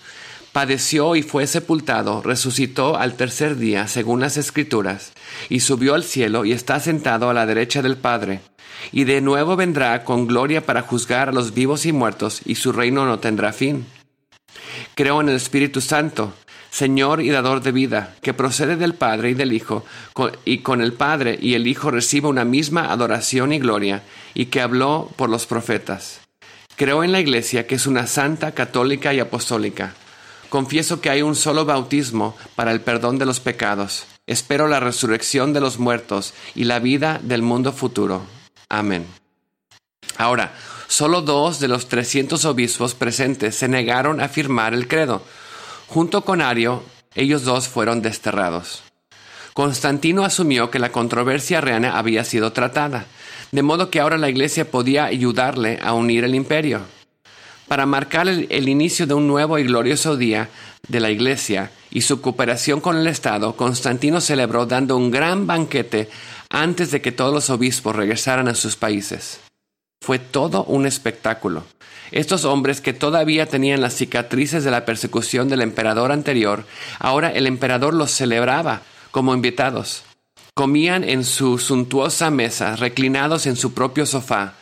Padeció 0.51 1.15
y 1.15 1.23
fue 1.23 1.47
sepultado, 1.47 2.21
resucitó 2.21 2.97
al 2.97 3.13
tercer 3.13 3.55
día, 3.55 3.87
según 3.87 4.19
las 4.19 4.35
Escrituras, 4.35 5.13
y 5.47 5.61
subió 5.61 5.95
al 5.95 6.03
cielo 6.03 6.43
y 6.43 6.51
está 6.51 6.81
sentado 6.81 7.29
a 7.29 7.33
la 7.33 7.45
derecha 7.45 7.81
del 7.81 7.95
Padre. 7.95 8.41
Y 8.91 9.05
de 9.05 9.21
nuevo 9.21 9.55
vendrá 9.55 10.03
con 10.03 10.27
gloria 10.27 10.65
para 10.65 10.81
juzgar 10.81 11.29
a 11.29 11.31
los 11.31 11.53
vivos 11.53 11.85
y 11.85 11.93
muertos, 11.93 12.41
y 12.43 12.55
su 12.55 12.73
reino 12.73 13.05
no 13.05 13.19
tendrá 13.19 13.53
fin. 13.53 13.85
Creo 14.99 15.21
en 15.21 15.29
el 15.29 15.37
Espíritu 15.37 15.79
Santo, 15.79 16.33
Señor 16.71 17.21
y 17.21 17.29
dador 17.29 17.61
de 17.61 17.71
vida, 17.71 18.17
que 18.21 18.33
procede 18.33 18.75
del 18.75 18.95
Padre 18.95 19.29
y 19.29 19.33
del 19.33 19.53
Hijo, 19.53 19.85
y 20.43 20.57
con 20.57 20.81
el 20.81 20.91
Padre 20.91 21.39
y 21.41 21.53
el 21.53 21.67
Hijo 21.67 21.89
recibe 21.89 22.27
una 22.27 22.43
misma 22.43 22.91
adoración 22.91 23.53
y 23.53 23.59
gloria, 23.59 24.03
y 24.33 24.47
que 24.47 24.59
habló 24.59 25.09
por 25.15 25.29
los 25.29 25.45
profetas. 25.45 26.19
Creo 26.75 27.01
en 27.05 27.13
la 27.13 27.21
Iglesia, 27.21 27.65
que 27.65 27.75
es 27.75 27.87
una 27.87 28.07
santa, 28.07 28.51
católica 28.51 29.13
y 29.13 29.21
apostólica. 29.21 29.93
Confieso 30.49 30.99
que 30.99 31.09
hay 31.09 31.21
un 31.21 31.37
solo 31.37 31.63
bautismo 31.63 32.35
para 32.57 32.73
el 32.73 32.81
perdón 32.81 33.17
de 33.19 33.25
los 33.25 33.39
pecados. 33.39 34.05
Espero 34.27 34.67
la 34.67 34.81
resurrección 34.81 35.53
de 35.53 35.61
los 35.61 35.79
muertos 35.79 36.33
y 36.55 36.65
la 36.65 36.79
vida 36.79 37.21
del 37.23 37.41
mundo 37.41 37.71
futuro. 37.71 38.23
Amén. 38.67 39.05
Ahora, 40.17 40.51
Solo 40.89 41.21
dos 41.21 41.59
de 41.59 41.67
los 41.67 41.87
300 41.87 42.45
obispos 42.45 42.95
presentes 42.95 43.53
se 43.53 43.67
negaron 43.67 44.19
a 44.19 44.27
firmar 44.27 44.73
el 44.73 44.87
credo. 44.87 45.21
Junto 45.87 46.25
con 46.25 46.41
Ario, 46.41 46.83
ellos 47.13 47.43
dos 47.43 47.67
fueron 47.67 48.01
desterrados. 48.01 48.81
Constantino 49.53 50.25
asumió 50.25 50.71
que 50.71 50.79
la 50.79 50.91
controversia 50.91 51.61
reana 51.61 51.99
había 51.99 52.23
sido 52.23 52.53
tratada, 52.53 53.05
de 53.51 53.61
modo 53.61 53.91
que 53.91 53.99
ahora 53.99 54.17
la 54.17 54.29
Iglesia 54.29 54.71
podía 54.71 55.05
ayudarle 55.05 55.79
a 55.83 55.93
unir 55.93 56.23
el 56.23 56.33
imperio. 56.33 56.81
Para 57.67 57.85
marcar 57.85 58.27
el, 58.27 58.67
inicio 58.67 59.05
de 59.05 59.13
un 59.13 59.27
nuevo 59.27 59.59
y 59.59 59.65
glorioso 59.65 60.17
día 60.17 60.49
de 60.87 60.99
la 60.99 61.11
Iglesia 61.11 61.69
y 61.91 62.01
su 62.01 62.19
cooperación 62.19 62.81
con 62.81 62.97
el 62.97 63.05
Estado, 63.05 63.55
Constantino 63.55 64.21
celebró 64.21 64.65
dando 64.65 64.97
un 64.97 65.11
gran 65.11 65.45
banquete 65.45 66.09
antes 66.49 66.89
de 66.89 66.99
que 66.99 67.11
todos 67.11 67.31
los 67.31 67.51
obispos 67.51 67.95
regresaran 67.95 68.47
a 68.47 68.55
sus 68.55 68.75
países. 68.75 69.39
Fue 70.01 70.19
todo 70.19 70.63
un 70.63 70.85
espectáculo. 70.85 71.63
Estos 72.11 72.45
hombres 72.45 72.81
que 72.81 72.93
todavía 72.93 73.45
tenían 73.45 73.81
las 73.81 73.93
cicatrices 73.93 74.63
de 74.63 74.71
la 74.71 74.85
persecución 74.85 75.49
del 75.49 75.61
emperador 75.61 76.11
anterior, 76.11 76.65
ahora 76.97 77.29
el 77.29 77.45
emperador 77.45 77.93
los 77.93 78.11
celebraba 78.11 78.81
como 79.11 79.33
invitados. 79.33 80.03
Comían 80.55 81.03
en 81.03 81.23
su 81.23 81.59
suntuosa 81.59 82.31
mesa, 82.31 82.75
reclinados 82.75 83.45
en 83.45 83.55
su 83.55 83.73
propio 83.73 84.05
sofá, 84.05 84.53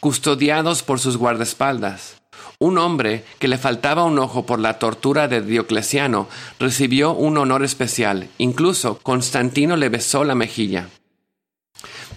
custodiados 0.00 0.82
por 0.82 0.98
sus 0.98 1.16
guardaespaldas. 1.16 2.16
Un 2.58 2.78
hombre 2.78 3.24
que 3.38 3.48
le 3.48 3.58
faltaba 3.58 4.04
un 4.04 4.18
ojo 4.18 4.46
por 4.46 4.58
la 4.58 4.78
tortura 4.78 5.28
de 5.28 5.42
Diocleciano 5.42 6.28
recibió 6.58 7.12
un 7.12 7.36
honor 7.36 7.62
especial. 7.62 8.28
Incluso 8.38 8.98
Constantino 9.02 9.76
le 9.76 9.90
besó 9.90 10.24
la 10.24 10.34
mejilla. 10.34 10.88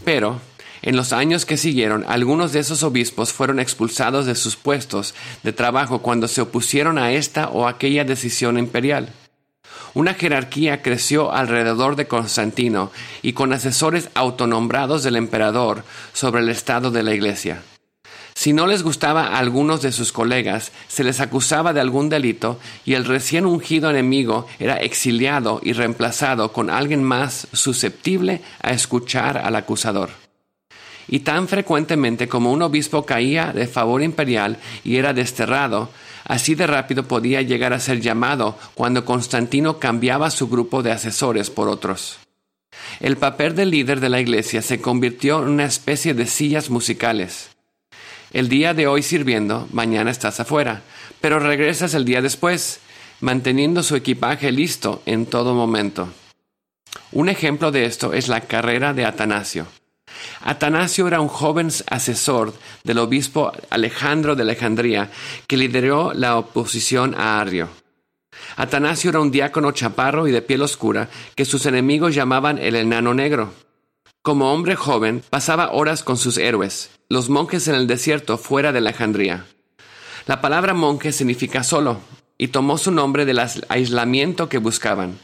Pero 0.06 0.40
en 0.82 0.96
los 0.96 1.14
años 1.14 1.46
que 1.46 1.58
siguieron, 1.58 2.06
algunos 2.08 2.54
de 2.54 2.60
esos 2.60 2.84
obispos 2.84 3.34
fueron 3.34 3.60
expulsados 3.60 4.26
de 4.26 4.36
sus 4.36 4.56
puestos 4.56 5.14
de 5.44 5.54
trabajo 5.54 6.00
cuando 6.00 6.28
se 6.28 6.42
opusieron 6.42 6.98
a 6.98 7.12
esta 7.12 7.50
o 7.50 7.68
aquella 7.68 8.06
decisión 8.06 8.58
imperial. 8.58 9.10
Una 9.94 10.14
jerarquía 10.14 10.82
creció 10.82 11.34
alrededor 11.34 11.96
de 11.96 12.08
Constantino 12.08 12.92
y 13.22 13.34
con 13.34 13.54
asesores 13.54 14.10
autonombrados 14.14 15.04
del 15.04 15.16
emperador 15.16 15.84
sobre 16.14 16.42
el 16.42 16.50
estado 16.50 16.92
de 16.92 17.04
la 17.04 17.14
Iglesia. 17.14 17.64
Si 18.36 18.54
no 18.54 18.68
les 18.68 18.84
gustaba 18.84 19.28
a 19.28 19.40
algunos 19.40 19.82
de 19.82 19.92
sus 19.92 20.14
colegas, 20.14 20.72
se 20.88 21.04
les 21.04 21.20
acusaba 21.20 21.74
de 21.74 21.82
algún 21.82 22.08
delito 22.08 22.58
y 22.86 22.94
el 22.94 23.04
recién 23.04 23.46
ungido 23.46 23.90
enemigo 23.90 24.48
era 24.60 24.78
exiliado 24.78 25.60
y 25.62 25.74
reemplazado 25.74 26.54
con 26.54 26.70
alguien 26.70 27.04
más 27.04 27.48
susceptible 27.52 28.42
a 28.62 28.72
escuchar 28.72 29.38
al 29.40 29.58
acusador 29.58 30.29
y 31.10 31.22
tan 31.22 31.48
frecuentemente 31.48 32.28
como 32.28 32.52
un 32.52 32.62
obispo 32.62 33.06
caía 33.06 33.52
de 33.52 33.68
favor 33.68 34.04
imperial 34.04 34.58
y 34.84 34.98
era 34.98 35.14
desterrado, 35.14 35.90
así 36.26 36.56
de 36.56 36.68
rápido 36.68 37.04
podía 37.04 37.42
llegar 37.42 37.74
a 37.74 37.80
ser 37.80 38.00
llamado 38.00 38.58
cuando 38.76 39.06
Constantino 39.06 39.80
cambiaba 39.80 40.30
su 40.30 40.48
grupo 40.48 40.84
de 40.84 40.92
asesores 40.92 41.50
por 41.50 41.68
otros. 41.68 42.20
El 43.00 43.18
papel 43.18 43.56
del 43.56 43.72
líder 43.72 44.00
de 44.00 44.10
la 44.10 44.22
iglesia 44.22 44.62
se 44.62 44.80
convirtió 44.80 45.42
en 45.42 45.50
una 45.50 45.66
especie 45.66 46.14
de 46.14 46.28
sillas 46.28 46.70
musicales. 46.70 47.50
El 48.32 48.48
día 48.48 48.76
de 48.76 48.86
hoy 48.86 49.02
sirviendo, 49.02 49.68
mañana 49.72 50.12
estás 50.12 50.40
afuera, 50.40 50.84
pero 51.20 51.40
regresas 51.40 51.96
el 51.96 52.06
día 52.06 52.22
después, 52.22 52.80
manteniendo 53.22 53.82
su 53.82 53.96
equipaje 53.96 54.52
listo 54.52 55.02
en 55.08 55.26
todo 55.26 55.56
momento. 55.56 56.10
Un 57.12 57.30
ejemplo 57.30 57.72
de 57.72 57.86
esto 57.86 58.14
es 58.14 58.28
la 58.28 58.42
carrera 58.42 58.94
de 58.94 59.06
Atanasio. 59.06 59.66
Atanasio 60.42 61.08
era 61.08 61.22
un 61.22 61.28
joven 61.28 61.70
asesor 61.90 62.54
del 62.84 63.00
obispo 63.00 63.52
Alejandro 63.70 64.36
de 64.36 64.44
Alejandría 64.44 65.12
que 65.48 65.58
lideró 65.58 66.14
la 66.14 66.38
oposición 66.38 67.16
a 67.16 67.40
Arrio. 67.40 67.70
Atanasio 68.56 69.10
era 69.10 69.20
un 69.20 69.32
diácono 69.32 69.72
chaparro 69.72 70.28
y 70.28 70.32
de 70.32 70.42
piel 70.42 70.62
oscura 70.62 71.10
que 71.36 71.46
sus 71.46 71.66
enemigos 71.66 72.16
llamaban 72.16 72.58
el 72.58 72.76
enano 72.76 73.14
negro. 73.14 73.54
Como 74.22 74.54
hombre 74.54 74.76
joven, 74.76 75.24
pasaba 75.30 75.72
horas 75.72 76.04
con 76.04 76.18
sus 76.18 76.38
héroes, 76.38 76.92
los 77.08 77.30
monjes 77.30 77.68
en 77.68 77.76
el 77.76 77.88
desierto 77.88 78.38
fuera 78.38 78.72
de 78.72 78.80
Alejandría. 78.80 79.46
La 80.28 80.42
palabra 80.42 80.74
monje 80.74 81.12
significa 81.12 81.64
solo, 81.64 82.02
y 82.38 82.50
tomó 82.50 82.78
su 82.78 82.92
nombre 82.92 83.26
del 83.26 83.40
aislamiento 83.70 84.50
que 84.50 84.58
buscaban. 84.58 85.18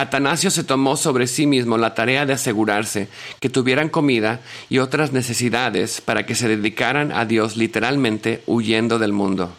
Atanasio 0.00 0.50
se 0.50 0.64
tomó 0.64 0.96
sobre 0.96 1.26
sí 1.26 1.46
mismo 1.46 1.76
la 1.76 1.94
tarea 1.94 2.26
de 2.26 2.32
asegurarse 2.32 3.08
que 3.40 3.50
tuvieran 3.50 3.88
comida 3.88 4.40
y 4.68 4.78
otras 4.78 5.12
necesidades 5.12 6.00
para 6.00 6.24
que 6.26 6.34
se 6.34 6.48
dedicaran 6.48 7.12
a 7.12 7.24
Dios 7.24 7.56
literalmente 7.56 8.42
huyendo 8.46 8.98
del 8.98 9.12
mundo. 9.12 9.52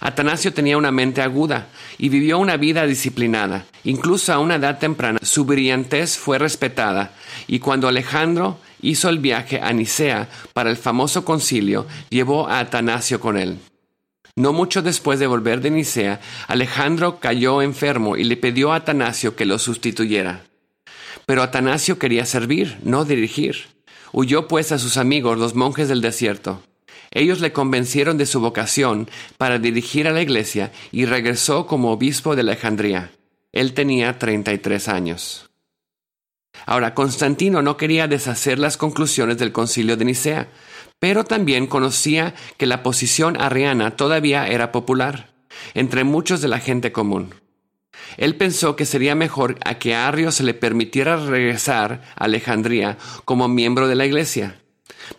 Atanasio 0.00 0.52
tenía 0.52 0.76
una 0.76 0.90
mente 0.90 1.22
aguda 1.22 1.68
y 1.96 2.08
vivió 2.08 2.38
una 2.38 2.56
vida 2.56 2.86
disciplinada. 2.86 3.64
Incluso 3.84 4.32
a 4.32 4.38
una 4.38 4.56
edad 4.56 4.78
temprana 4.78 5.18
su 5.22 5.44
brillantez 5.44 6.18
fue 6.18 6.38
respetada 6.38 7.12
y 7.46 7.58
cuando 7.58 7.88
Alejandro 7.88 8.58
hizo 8.82 9.08
el 9.08 9.18
viaje 9.18 9.60
a 9.62 9.72
Nicea 9.72 10.28
para 10.52 10.70
el 10.70 10.76
famoso 10.76 11.24
concilio, 11.24 11.86
llevó 12.10 12.48
a 12.48 12.58
Atanasio 12.58 13.20
con 13.20 13.38
él. 13.38 13.58
No 14.34 14.52
mucho 14.54 14.80
después 14.80 15.18
de 15.18 15.26
volver 15.26 15.60
de 15.60 15.70
Nicea, 15.70 16.20
Alejandro 16.48 17.20
cayó 17.20 17.60
enfermo 17.60 18.16
y 18.16 18.24
le 18.24 18.38
pidió 18.38 18.72
a 18.72 18.76
Atanasio 18.76 19.36
que 19.36 19.44
lo 19.44 19.58
sustituyera. 19.58 20.44
Pero 21.26 21.42
Atanasio 21.42 21.98
quería 21.98 22.24
servir, 22.24 22.78
no 22.82 23.04
dirigir. 23.04 23.66
Huyó 24.12 24.48
pues 24.48 24.72
a 24.72 24.78
sus 24.78 24.96
amigos, 24.96 25.38
los 25.38 25.54
monjes 25.54 25.88
del 25.88 26.00
desierto. 26.00 26.62
Ellos 27.10 27.40
le 27.40 27.52
convencieron 27.52 28.16
de 28.16 28.24
su 28.24 28.40
vocación 28.40 29.08
para 29.36 29.58
dirigir 29.58 30.08
a 30.08 30.12
la 30.12 30.22
iglesia 30.22 30.72
y 30.90 31.04
regresó 31.04 31.66
como 31.66 31.92
obispo 31.92 32.34
de 32.34 32.40
Alejandría. 32.40 33.12
Él 33.52 33.74
tenía 33.74 34.18
33 34.18 34.88
años. 34.88 35.50
Ahora, 36.64 36.94
Constantino 36.94 37.60
no 37.60 37.76
quería 37.76 38.08
deshacer 38.08 38.58
las 38.58 38.78
conclusiones 38.78 39.36
del 39.36 39.52
concilio 39.52 39.96
de 39.96 40.04
Nicea, 40.06 40.48
pero 41.02 41.24
también 41.24 41.66
conocía 41.66 42.32
que 42.58 42.66
la 42.66 42.84
posición 42.84 43.36
arriana 43.40 43.96
todavía 43.96 44.46
era 44.46 44.70
popular 44.70 45.30
entre 45.74 46.04
muchos 46.04 46.40
de 46.40 46.46
la 46.46 46.60
gente 46.60 46.92
común. 46.92 47.34
Él 48.18 48.36
pensó 48.36 48.76
que 48.76 48.86
sería 48.86 49.16
mejor 49.16 49.58
a 49.64 49.80
que 49.80 49.96
Arrio 49.96 50.30
se 50.30 50.44
le 50.44 50.54
permitiera 50.54 51.16
regresar 51.16 52.02
a 52.14 52.26
Alejandría 52.26 52.98
como 53.24 53.48
miembro 53.48 53.88
de 53.88 53.96
la 53.96 54.06
iglesia. 54.06 54.60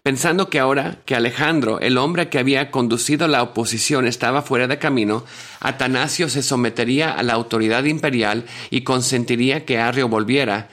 Pensando 0.03 0.49
que 0.49 0.59
ahora 0.59 0.99
que 1.03 1.15
Alejandro, 1.15 1.81
el 1.81 1.97
hombre 1.97 2.29
que 2.29 2.39
había 2.39 2.71
conducido 2.71 3.27
la 3.27 3.43
oposición, 3.43 4.07
estaba 4.07 4.41
fuera 4.41 4.67
de 4.67 4.79
camino, 4.79 5.25
Atanasio 5.59 6.29
se 6.29 6.43
sometería 6.43 7.11
a 7.11 7.23
la 7.23 7.33
autoridad 7.33 7.83
imperial 7.83 8.45
y 8.69 8.85
consentiría 8.85 9.65
que 9.65 9.79
Arrio 9.79 10.07
volviera, 10.07 10.69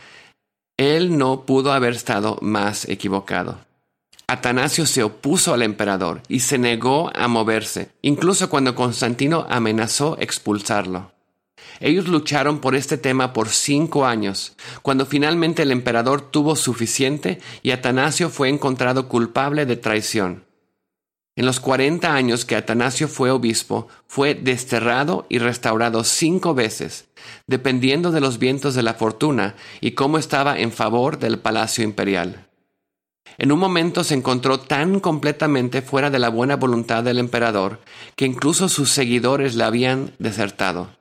él 0.76 1.19
no 1.19 1.47
pudo 1.47 1.73
haber 1.73 1.95
estado 1.95 2.38
más 2.43 2.88
equivocado. 2.88 3.70
Atanasio 4.31 4.87
se 4.87 5.03
opuso 5.03 5.53
al 5.55 5.63
emperador 5.63 6.23
y 6.29 6.39
se 6.39 6.57
negó 6.57 7.11
a 7.17 7.27
moverse, 7.27 7.91
incluso 8.01 8.49
cuando 8.49 8.77
Constantino 8.77 9.45
amenazó 9.51 10.17
expulsarlo. 10.21 11.11
Ellos 11.81 12.07
lucharon 12.07 12.61
por 12.61 12.77
este 12.77 12.97
tema 12.97 13.33
por 13.33 13.49
cinco 13.49 14.07
años, 14.07 14.55
cuando 14.83 15.05
finalmente 15.05 15.63
el 15.63 15.73
emperador 15.73 16.31
tuvo 16.31 16.55
suficiente 16.55 17.41
y 17.65 17.73
Atanasio 17.73 18.31
fue 18.31 18.49
encontrado 18.49 19.09
culpable 19.09 19.67
de 19.67 19.77
traición. 19.77 20.45
En 21.35 21.45
los 21.45 21.59
cuarenta 21.59 22.15
años 22.15 22.45
que 22.45 22.55
Atanasio 22.55 23.09
fue 23.09 23.33
obispo, 23.33 23.89
fue 24.07 24.37
desterrado 24.37 25.27
y 25.29 25.39
restaurado 25.39 26.05
cinco 26.05 26.55
veces, 26.55 27.09
dependiendo 27.49 28.13
de 28.13 28.21
los 28.21 28.39
vientos 28.39 28.77
de 28.77 28.85
la 28.85 28.95
fortuna 28.95 29.57
y 29.81 29.93
cómo 29.93 30.19
estaba 30.19 30.57
en 30.57 30.71
favor 30.71 31.19
del 31.19 31.41
palacio 31.41 31.83
imperial. 31.83 32.47
En 33.39 33.53
un 33.53 33.59
momento 33.59 34.05
se 34.05 34.15
encontró 34.15 34.61
tan 34.61 35.01
completamente 35.01 35.83
fuera 35.83 36.11
de 36.11 36.19
la 36.19 36.29
buena 36.29 36.57
voluntad 36.57 37.03
del 37.03 37.19
emperador 37.19 37.81
que 38.17 38.27
incluso 38.27 38.69
sus 38.69 38.91
seguidores 38.91 39.55
le 39.55 39.65
habían 39.65 40.13
desertado. 40.19 41.01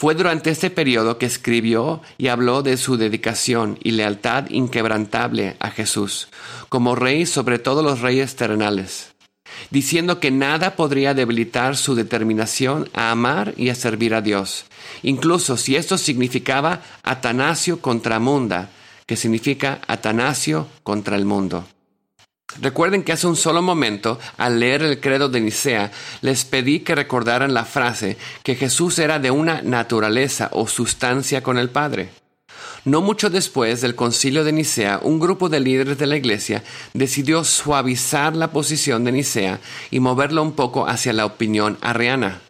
Fue 0.00 0.14
durante 0.14 0.50
este 0.50 0.70
periodo 0.70 1.18
que 1.18 1.26
escribió 1.26 2.02
y 2.18 2.28
habló 2.28 2.62
de 2.62 2.76
su 2.76 2.96
dedicación 2.96 3.80
y 3.82 3.90
lealtad 3.90 4.48
inquebrantable 4.48 5.56
a 5.58 5.70
Jesús, 5.70 6.28
como 6.68 6.94
rey 6.94 7.26
sobre 7.26 7.58
todos 7.58 7.82
los 7.82 8.00
reyes 8.00 8.36
terrenales, 8.36 9.14
diciendo 9.70 10.20
que 10.20 10.30
nada 10.30 10.76
podría 10.76 11.14
debilitar 11.14 11.76
su 11.76 11.96
determinación 11.96 12.88
a 12.92 13.10
amar 13.10 13.54
y 13.56 13.70
a 13.70 13.74
servir 13.74 14.14
a 14.14 14.20
Dios, 14.20 14.66
incluso 15.02 15.56
si 15.56 15.74
esto 15.74 15.98
significaba 15.98 16.82
Atanasio 17.02 17.80
contra 17.80 18.20
Munda, 18.20 18.70
que 19.08 19.16
significa 19.16 19.80
Atanasio 19.86 20.68
contra 20.84 21.16
el 21.16 21.24
mundo. 21.24 21.64
Recuerden 22.60 23.02
que 23.02 23.12
hace 23.12 23.26
un 23.26 23.36
solo 23.36 23.62
momento, 23.62 24.18
al 24.36 24.60
leer 24.60 24.82
el 24.82 25.00
credo 25.00 25.30
de 25.30 25.40
Nicea, 25.40 25.90
les 26.20 26.44
pedí 26.44 26.80
que 26.80 26.94
recordaran 26.94 27.54
la 27.54 27.64
frase 27.64 28.18
que 28.42 28.54
Jesús 28.54 28.98
era 28.98 29.18
de 29.18 29.30
una 29.30 29.62
naturaleza 29.62 30.50
o 30.52 30.68
sustancia 30.68 31.42
con 31.42 31.56
el 31.56 31.70
Padre. 31.70 32.10
No 32.84 33.00
mucho 33.00 33.30
después 33.30 33.80
del 33.80 33.94
concilio 33.94 34.44
de 34.44 34.52
Nicea, 34.52 35.00
un 35.02 35.18
grupo 35.18 35.48
de 35.48 35.60
líderes 35.60 35.96
de 35.96 36.06
la 36.06 36.16
Iglesia 36.16 36.62
decidió 36.92 37.44
suavizar 37.44 38.36
la 38.36 38.52
posición 38.52 39.04
de 39.04 39.12
Nicea 39.12 39.58
y 39.90 40.00
moverlo 40.00 40.42
un 40.42 40.52
poco 40.52 40.86
hacia 40.86 41.14
la 41.14 41.24
opinión 41.24 41.78
arriana. 41.80 42.42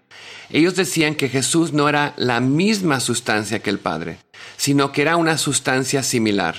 Ellos 0.50 0.76
decían 0.76 1.14
que 1.14 1.28
Jesús 1.28 1.72
no 1.72 1.88
era 1.88 2.14
la 2.16 2.40
misma 2.40 3.00
sustancia 3.00 3.60
que 3.60 3.70
el 3.70 3.78
Padre, 3.78 4.18
sino 4.56 4.92
que 4.92 5.02
era 5.02 5.16
una 5.16 5.36
sustancia 5.36 6.02
similar. 6.02 6.56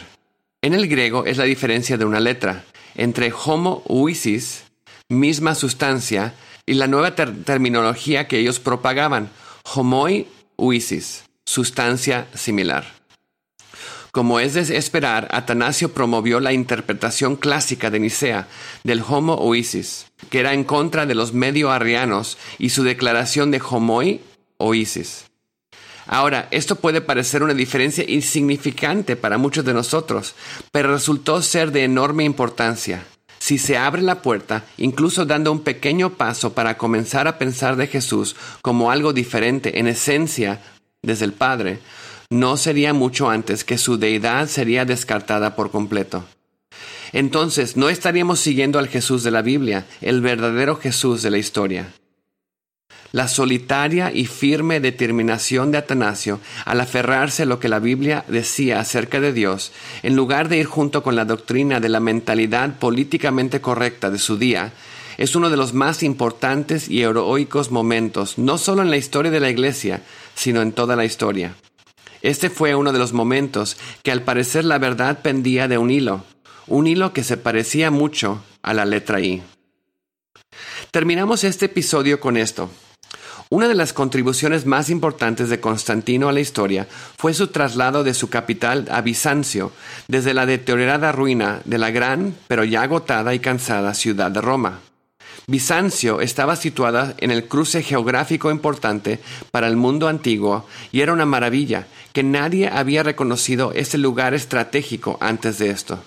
En 0.62 0.74
el 0.74 0.88
griego 0.88 1.26
es 1.26 1.38
la 1.38 1.46
diferencia 1.46 1.98
de 1.98 2.06
una 2.06 2.20
letra 2.20 2.66
entre 2.96 3.32
homo 3.32 3.82
uisis, 3.88 4.66
misma 5.08 5.56
sustancia, 5.56 6.34
y 6.66 6.76
la 6.76 6.88
nueva 6.88 7.16
terminología 7.16 8.28
que 8.28 8.38
ellos 8.38 8.60
propagaban, 8.60 9.30
homoi 9.74 10.28
uisis, 10.56 11.24
sustancia 11.46 12.28
similar. 12.36 12.99
Como 14.12 14.39
es 14.39 14.56
de 14.56 14.76
esperar, 14.76 15.28
Atanasio 15.32 15.93
promovió 15.93 16.39
la 16.39 16.52
interpretación 16.52 17.36
clásica 17.36 17.91
de 17.91 18.00
Nicea 18.00 18.48
del 18.84 19.04
Homo 19.08 19.36
Oisis, 19.36 20.08
que 20.30 20.39
era 20.39 20.54
en 20.54 20.63
contra 20.63 21.06
de 21.06 21.13
los 21.13 21.34
medio 21.34 21.72
arrianos 21.72 22.38
y 22.58 22.69
su 22.69 22.84
declaración 22.84 23.52
de 23.52 23.62
Homoi 23.62 24.22
Oisis. 24.58 25.26
Ahora, 26.08 26.48
esto 26.50 26.78
puede 26.78 27.02
parecer 27.02 27.43
una 27.43 27.54
diferencia 27.54 28.04
insignificante 28.08 29.15
para 29.15 29.38
muchos 29.38 29.63
de 29.63 29.76
nosotros, 29.76 30.34
pero 30.72 30.91
resultó 30.91 31.43
ser 31.43 31.72
de 31.72 31.84
enorme 31.84 32.24
importancia. 32.24 33.06
Si 33.38 33.60
se 33.60 33.78
abre 33.78 34.02
la 34.02 34.24
puerta, 34.24 34.65
incluso 34.78 35.26
dando 35.26 35.52
un 35.52 35.62
pequeño 35.62 36.10
paso 36.15 36.54
para 36.54 36.80
comenzar 36.80 37.28
a 37.28 37.38
pensar 37.38 37.76
de 37.76 37.86
Jesús 37.86 38.36
como 38.63 38.89
algo 38.89 39.13
diferente 39.13 39.80
en 39.80 39.88
esencia 39.88 40.62
desde 41.04 41.26
el 41.26 41.34
Padre, 41.34 41.80
no 42.32 42.58
sería 42.58 42.94
mucho 42.94 43.30
antes 43.30 43.63
que 43.63 43.80
su 43.80 43.98
deidad 43.98 44.48
sería 44.48 44.86
descartada 44.86 45.56
por 45.56 45.72
completo. 45.72 46.26
Entonces 47.12 47.76
no 47.76 47.89
estaríamos 47.89 48.39
siguiendo 48.39 48.78
al 48.78 48.88
Jesús 48.88 49.24
de 49.24 49.32
la 49.32 49.42
Biblia, 49.42 49.88
el 50.02 50.22
verdadero 50.22 50.76
Jesús 50.76 51.24
de 51.24 51.32
la 51.32 51.39
historia. 51.39 51.92
La 53.12 53.28
solitaria 53.28 54.12
y 54.13 54.28
firme 54.28 54.80
determinación 54.80 55.72
de 55.72 55.80
Atanasio 55.80 56.39
al 56.65 56.80
aferrarse 56.82 57.42
a 57.42 57.46
lo 57.48 57.60
que 57.60 57.68
la 57.68 57.80
Biblia 57.80 58.24
decía 58.28 58.80
acerca 58.80 59.20
de 59.20 59.34
Dios, 59.34 59.72
en 60.04 60.15
lugar 60.15 60.50
de 60.50 60.58
ir 60.58 60.68
junto 60.68 61.02
con 61.02 61.15
la 61.15 61.26
doctrina 61.26 61.80
de 61.80 61.89
la 61.89 62.00
mentalidad 62.00 62.78
políticamente 62.78 63.60
correcta 63.60 64.12
de 64.12 64.20
su 64.20 64.38
día, 64.38 64.72
es 65.18 65.36
uno 65.36 65.50
de 65.50 65.58
los 65.58 65.74
más 65.74 66.04
importantes 66.04 66.88
y 66.88 67.02
heroicos 67.02 67.72
momentos, 67.72 68.38
no 68.38 68.60
solo 68.60 68.84
en 68.84 68.92
la 68.92 68.98
historia 68.98 69.32
de 69.32 69.39
la 69.39 69.50
Iglesia, 69.50 70.04
sino 70.36 70.62
en 70.62 70.74
toda 70.74 70.96
la 70.96 71.06
historia. 71.06 71.56
Este 72.22 72.50
fue 72.50 72.76
uno 72.76 72.92
de 72.92 73.00
los 73.00 73.14
momentos 73.14 73.78
que 74.04 74.12
al 74.12 74.24
parecer 74.24 74.66
la 74.66 74.78
verdad 74.78 75.22
pendía 75.22 75.68
de 75.68 75.78
un 75.78 75.90
hilo, 75.90 76.26
un 76.68 76.88
hilo 76.88 77.14
que 77.14 77.24
se 77.24 77.38
parecía 77.38 77.92
mucho 77.92 78.44
a 78.62 78.74
la 78.74 78.86
letra 78.86 79.22
I. 79.22 79.42
Terminamos 80.92 81.44
este 81.44 81.66
episodio 81.66 82.20
con 82.20 82.36
esto. 82.36 82.70
Una 83.52 83.68
de 83.68 83.74
las 83.74 83.94
contribuciones 83.94 84.68
más 84.68 84.92
importantes 84.92 85.50
de 85.50 85.60
Constantino 85.60 86.30
a 86.30 86.32
la 86.32 86.40
historia 86.40 86.88
fue 87.18 87.34
su 87.34 87.48
traslado 87.48 88.04
de 88.04 88.14
su 88.14 88.30
capital 88.30 88.88
a 88.92 89.02
Bizancio, 89.02 89.72
desde 90.08 90.36
la 90.36 90.46
deteriorada 90.46 91.12
ruina 91.12 91.62
de 91.66 91.80
la 91.80 91.90
gran, 91.90 92.36
pero 92.48 92.64
ya 92.64 92.84
agotada 92.84 93.34
y 93.34 93.40
cansada 93.40 93.96
ciudad 93.96 94.30
de 94.30 94.42
Roma. 94.42 94.82
Bizancio 95.48 96.22
estaba 96.22 96.56
situada 96.56 97.16
en 97.18 97.32
el 97.32 97.48
cruce 97.48 97.82
geográfico 97.82 98.52
importante 98.52 99.20
para 99.50 99.68
el 99.68 99.78
mundo 99.78 100.08
antiguo 100.08 100.68
y 100.92 101.02
era 101.02 101.12
una 101.12 101.26
maravilla 101.26 101.88
que 102.13 102.24
nadie 102.24 102.69
había 102.69 103.04
reconocido 103.04 103.72
ese 103.74 103.98
lugar 103.98 104.34
estratégico 104.34 105.17
antes 105.22 105.58
de 105.60 105.69
esto. 105.69 106.04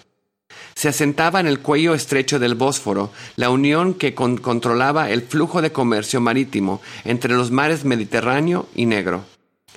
Se 0.75 0.89
asentaba 0.89 1.41
en 1.41 1.47
el 1.47 1.61
cuello 1.61 1.95
estrecho 1.95 2.39
del 2.39 2.55
Bósforo, 2.55 3.13
la 3.37 3.51
unión 3.51 3.95
que 3.95 4.15
controlaba 4.15 5.11
el 5.11 5.23
flujo 5.23 5.63
de 5.63 5.73
comercio 5.73 6.21
marítimo 6.21 6.81
entre 7.05 7.35
los 7.35 7.51
mares 7.51 7.85
Mediterráneo 7.85 8.69
y 8.75 8.87
Negro. 8.87 9.25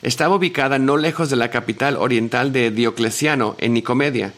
Estaba 0.02 0.36
ubicada 0.36 0.80
no 0.80 0.98
lejos 0.98 1.30
de 1.30 1.36
la 1.36 1.50
capital 1.50 1.98
oriental 1.98 2.52
de 2.54 2.72
Diocleciano, 2.72 3.56
en 3.60 3.74
Nicomedia, 3.74 4.34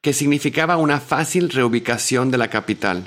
que 0.00 0.12
significaba 0.12 0.76
una 0.76 1.00
fácil 1.00 1.50
reubicación 1.50 2.30
de 2.30 2.38
la 2.38 2.48
capital. 2.48 3.04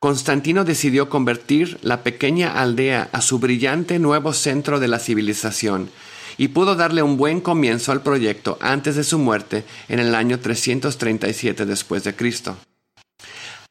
Constantino 0.00 0.64
decidió 0.64 1.08
convertir 1.08 1.78
la 1.82 2.02
pequeña 2.02 2.60
aldea 2.60 3.08
a 3.12 3.20
su 3.20 3.38
brillante 3.38 3.98
nuevo 3.98 4.32
centro 4.32 4.80
de 4.80 4.88
la 4.88 4.98
civilización 4.98 5.90
y 6.36 6.48
pudo 6.48 6.76
darle 6.76 7.02
un 7.02 7.16
buen 7.16 7.40
comienzo 7.40 7.92
al 7.92 8.02
proyecto 8.02 8.58
antes 8.60 8.96
de 8.96 9.04
su 9.04 9.18
muerte 9.18 9.64
en 9.88 9.98
el 9.98 10.14
año 10.14 10.40
337 10.40 11.66
después 11.66 12.04
de 12.04 12.14
Cristo. 12.14 12.56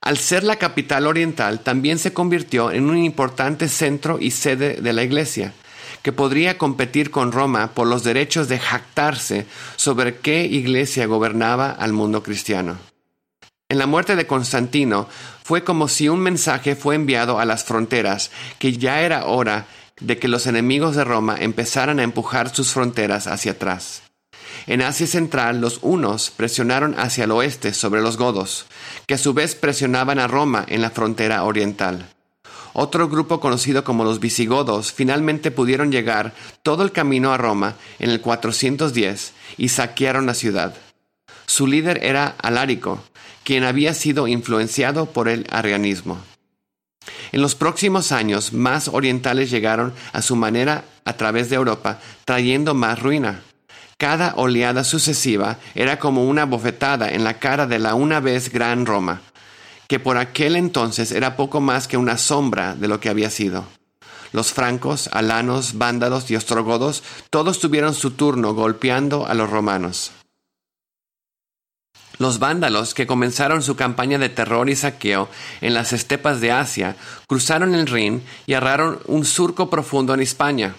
Al 0.02 0.18
ser 0.18 0.44
la 0.44 0.56
capital 0.56 1.08
oriental, 1.08 1.60
también 1.60 2.00
se 2.00 2.14
convirtió 2.14 2.72
en 2.72 2.90
un 2.90 2.98
importante 2.98 3.68
centro 3.68 4.18
y 4.20 4.32
sede 4.32 4.82
de 4.82 4.94
la 4.94 5.04
Iglesia, 5.04 5.54
que 6.02 6.14
podría 6.14 6.58
competir 6.58 7.12
con 7.12 7.32
Roma 7.32 7.72
por 7.74 7.88
los 7.88 8.04
derechos 8.04 8.48
de 8.48 8.60
jactarse 8.60 9.46
sobre 9.76 10.18
qué 10.18 10.46
iglesia 10.46 11.06
gobernaba 11.06 11.72
al 11.72 11.92
mundo 11.92 12.24
cristiano. 12.24 12.78
En 13.68 13.78
la 13.78 13.86
muerte 13.86 14.16
de 14.16 14.26
Constantino 14.26 15.08
fue 15.44 15.64
como 15.64 15.88
si 15.88 16.10
un 16.10 16.22
mensaje 16.22 16.76
fue 16.76 16.96
enviado 16.96 17.40
a 17.40 17.46
las 17.46 17.66
fronteras, 17.66 18.32
que 18.58 18.78
ya 18.78 19.02
era 19.02 19.26
hora 19.26 19.68
de 20.00 20.18
que 20.18 20.28
los 20.28 20.48
enemigos 20.48 20.96
de 20.96 21.04
Roma 21.04 21.38
empezaran 21.40 22.00
a 22.00 22.04
empujar 22.04 22.54
sus 22.54 22.72
fronteras 22.72 23.28
hacia 23.28 23.54
atrás. 23.54 24.04
En 24.68 24.82
Asia 24.82 25.08
Central, 25.08 25.62
los 25.62 25.80
hunos 25.82 26.32
presionaron 26.36 26.96
hacia 26.98 27.24
el 27.24 27.32
oeste 27.32 27.74
sobre 27.74 28.02
los 28.02 28.18
godos, 28.18 28.66
que 29.08 29.16
a 29.16 29.18
su 29.18 29.34
vez 29.34 29.56
presionaban 29.56 30.20
a 30.20 30.28
Roma 30.28 30.66
en 30.68 30.82
la 30.82 30.90
frontera 30.90 31.44
oriental. 31.44 32.10
Otro 32.74 33.10
grupo 33.10 33.40
conocido 33.40 33.84
como 33.84 34.04
los 34.04 34.20
visigodos 34.20 34.92
finalmente 34.92 35.52
pudieron 35.52 35.92
llegar 35.92 36.34
todo 36.62 36.84
el 36.84 36.92
camino 36.92 37.34
a 37.34 37.38
Roma 37.38 37.76
en 37.98 38.12
el 38.12 38.22
410 38.22 39.34
y 39.58 39.70
saquearon 39.70 40.26
la 40.26 40.34
ciudad. 40.34 40.76
Su 41.48 41.66
líder 41.66 42.04
era 42.04 42.36
Alárico, 42.42 43.04
quien 43.44 43.64
había 43.64 43.96
sido 43.96 44.28
influenciado 44.28 45.08
por 45.08 45.28
el 45.28 45.48
arrianismo. 45.50 46.20
En 47.32 47.42
los 47.42 47.56
próximos 47.56 48.12
años, 48.12 48.54
más 48.54 48.88
orientales 48.88 49.52
llegaron 49.52 49.94
a 50.14 50.22
su 50.22 50.36
manera 50.36 50.84
a 51.06 51.14
través 51.14 51.50
de 51.50 51.56
Europa, 51.56 52.00
trayendo 52.26 52.74
más 52.74 53.00
ruina. 53.00 53.42
Cada 53.98 54.34
oleada 54.36 54.84
sucesiva 54.84 55.58
era 55.76 56.00
como 56.00 56.24
una 56.26 56.46
bofetada 56.46 57.12
en 57.12 57.24
la 57.24 57.40
cara 57.40 57.68
de 57.68 57.80
la 57.80 57.96
una 57.96 58.20
vez 58.20 58.52
gran 58.52 58.86
Roma, 58.86 59.22
que 59.88 60.00
por 60.00 60.18
aquel 60.18 60.56
entonces 60.56 61.12
era 61.12 61.36
poco 61.36 61.60
más 61.62 61.88
que 61.88 61.98
una 61.98 62.18
sombra 62.18 62.76
de 62.76 62.88
lo 62.88 63.00
que 63.00 63.10
había 63.10 63.30
sido. 63.30 63.66
Los 64.32 64.54
francos, 64.54 65.10
alanos, 65.12 65.78
vándalos 65.78 66.30
y 66.32 66.36
ostrogodos 66.36 67.04
todos 67.30 67.60
tuvieron 67.60 67.94
su 67.94 68.12
turno 68.12 68.54
golpeando 68.54 69.26
a 69.28 69.34
los 69.34 69.50
romanos. 69.50 70.12
Los 72.20 72.38
vándalos, 72.40 72.94
que 72.94 73.08
comenzaron 73.08 73.64
su 73.64 73.78
campaña 73.78 74.18
de 74.18 74.28
terror 74.28 74.70
y 74.70 74.76
saqueo 74.76 75.30
en 75.62 75.74
las 75.74 75.94
estepas 75.94 76.42
de 76.42 76.52
Asia, 76.52 76.98
cruzaron 77.28 77.74
el 77.74 77.88
Rin 77.88 78.22
y 78.46 78.54
erraron 78.54 79.00
un 79.06 79.24
surco 79.24 79.70
profundo 79.70 80.14
en 80.14 80.20
España. 80.20 80.76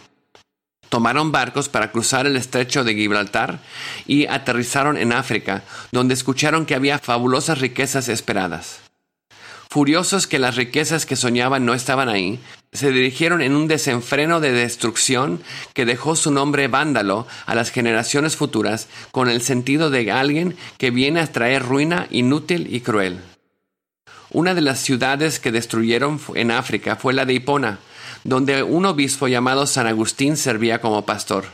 Tomaron 0.91 1.33
barcos 1.33 1.71
para 1.71 1.93
cruzar 1.93 2.27
el 2.27 2.37
estrecho 2.37 2.85
de 2.85 2.95
Gibraltar 2.95 3.61
y 4.07 4.27
aterrizaron 4.27 4.99
en 4.99 5.15
África, 5.15 5.63
donde 5.93 6.13
escucharon 6.13 6.67
que 6.67 6.75
había 6.75 6.99
fabulosas 6.99 7.59
riquezas 7.59 8.09
esperadas. 8.09 8.90
Furiosos 9.73 10.27
que 10.27 10.41
las 10.41 10.57
riquezas 10.57 11.07
que 11.07 11.15
soñaban 11.15 11.65
no 11.65 11.75
estaban 11.75 12.09
ahí, 12.09 12.41
se 12.73 12.91
dirigieron 12.91 13.41
en 13.41 13.55
un 13.55 13.69
desenfreno 13.69 14.41
de 14.41 14.51
destrucción 14.51 15.41
que 15.75 15.87
dejó 15.87 16.17
su 16.17 16.33
nombre 16.33 16.67
vándalo 16.67 17.29
a 17.47 17.55
las 17.55 17.71
generaciones 17.71 18.35
futuras 18.35 18.89
con 19.13 19.29
el 19.29 19.43
sentido 19.43 19.89
de 19.89 20.11
alguien 20.11 20.57
que 20.77 20.91
viene 20.91 21.21
a 21.21 21.31
traer 21.31 21.63
ruina 21.63 22.09
inútil 22.11 22.67
y 22.75 22.81
cruel. 22.81 23.21
Una 24.33 24.55
de 24.55 24.61
las 24.61 24.81
ciudades 24.81 25.39
que 25.39 25.53
destruyeron 25.53 26.21
en 26.35 26.51
África 26.51 26.97
fue 26.97 27.15
la 27.15 27.25
de 27.25 27.35
Hipona, 27.35 27.79
donde 28.25 28.65
un 28.65 28.87
obispo 28.87 29.29
llamado 29.29 29.69
San 29.69 29.87
Agustín 29.87 30.37
servía 30.37 30.81
como 30.81 31.07
pastor. 31.07 31.45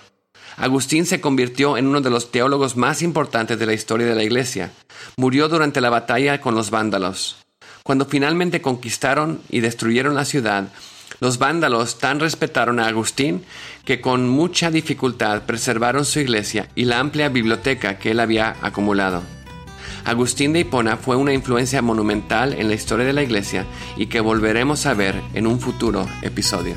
Agustín 0.56 1.04
se 1.04 1.20
convirtió 1.20 1.76
en 1.76 1.86
uno 1.86 2.00
de 2.00 2.08
los 2.08 2.30
teólogos 2.30 2.78
más 2.78 3.02
importantes 3.02 3.58
de 3.58 3.66
la 3.66 3.74
historia 3.74 4.06
de 4.06 4.14
la 4.14 4.24
Iglesia. 4.24 4.72
Murió 5.18 5.50
durante 5.50 5.82
la 5.82 5.90
batalla 5.90 6.40
con 6.40 6.54
los 6.54 6.70
vándalos. 6.70 7.45
Cuando 7.86 8.06
finalmente 8.06 8.60
conquistaron 8.60 9.40
y 9.48 9.60
destruyeron 9.60 10.16
la 10.16 10.24
ciudad, 10.24 10.70
los 11.20 11.38
vándalos 11.38 12.00
tan 12.00 12.18
respetaron 12.18 12.80
a 12.80 12.88
Agustín 12.88 13.44
que 13.84 14.00
con 14.00 14.28
mucha 14.28 14.72
dificultad 14.72 15.42
preservaron 15.42 16.04
su 16.04 16.18
iglesia 16.18 16.68
y 16.74 16.86
la 16.86 16.98
amplia 16.98 17.28
biblioteca 17.28 17.96
que 17.96 18.10
él 18.10 18.18
había 18.18 18.56
acumulado. 18.60 19.22
Agustín 20.04 20.52
de 20.52 20.60
Hipona 20.60 20.96
fue 20.96 21.14
una 21.14 21.32
influencia 21.32 21.80
monumental 21.80 22.54
en 22.54 22.66
la 22.66 22.74
historia 22.74 23.06
de 23.06 23.12
la 23.12 23.22
iglesia 23.22 23.64
y 23.96 24.06
que 24.06 24.18
volveremos 24.18 24.84
a 24.86 24.94
ver 24.94 25.14
en 25.34 25.46
un 25.46 25.60
futuro 25.60 26.08
episodio. 26.22 26.74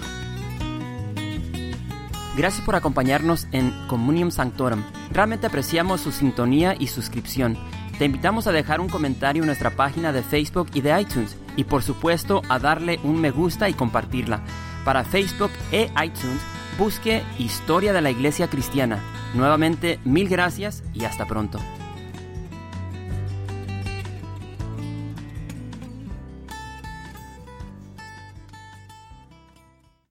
Gracias 2.38 2.64
por 2.64 2.76
acompañarnos 2.76 3.48
en 3.52 3.74
Communium 3.88 4.30
Sanctorum. 4.30 4.84
Realmente 5.12 5.48
apreciamos 5.48 6.02
su 6.02 6.12
sintonía 6.12 6.76
y 6.78 6.86
suscripción. 6.86 7.58
Te 8.00 8.06
invitamos 8.06 8.48
a 8.48 8.54
dejar 8.54 8.80
un 8.80 8.88
comentario 8.88 9.44
en 9.44 9.48
nuestra 9.48 9.72
página 9.72 10.14
de 10.14 10.24
Facebook 10.24 10.70
y 10.74 10.80
de 10.80 11.02
iTunes 11.02 11.36
y 11.58 11.66
por 11.66 11.84
supuesto 11.84 12.42
a 12.48 12.58
darle 12.58 12.98
un 13.04 13.20
me 13.20 13.30
gusta 13.30 13.68
y 13.68 13.74
compartirla. 13.74 14.40
Para 14.86 15.04
Facebook 15.04 15.52
e 15.74 15.92
iTunes 16.02 16.42
busque 16.78 17.22
Historia 17.38 17.92
de 17.92 18.02
la 18.02 18.10
Iglesia 18.10 18.48
Cristiana. 18.48 19.00
Nuevamente, 19.34 20.00
mil 20.06 20.30
gracias 20.30 20.82
y 20.94 21.04
hasta 21.04 21.26
pronto. 21.26 21.60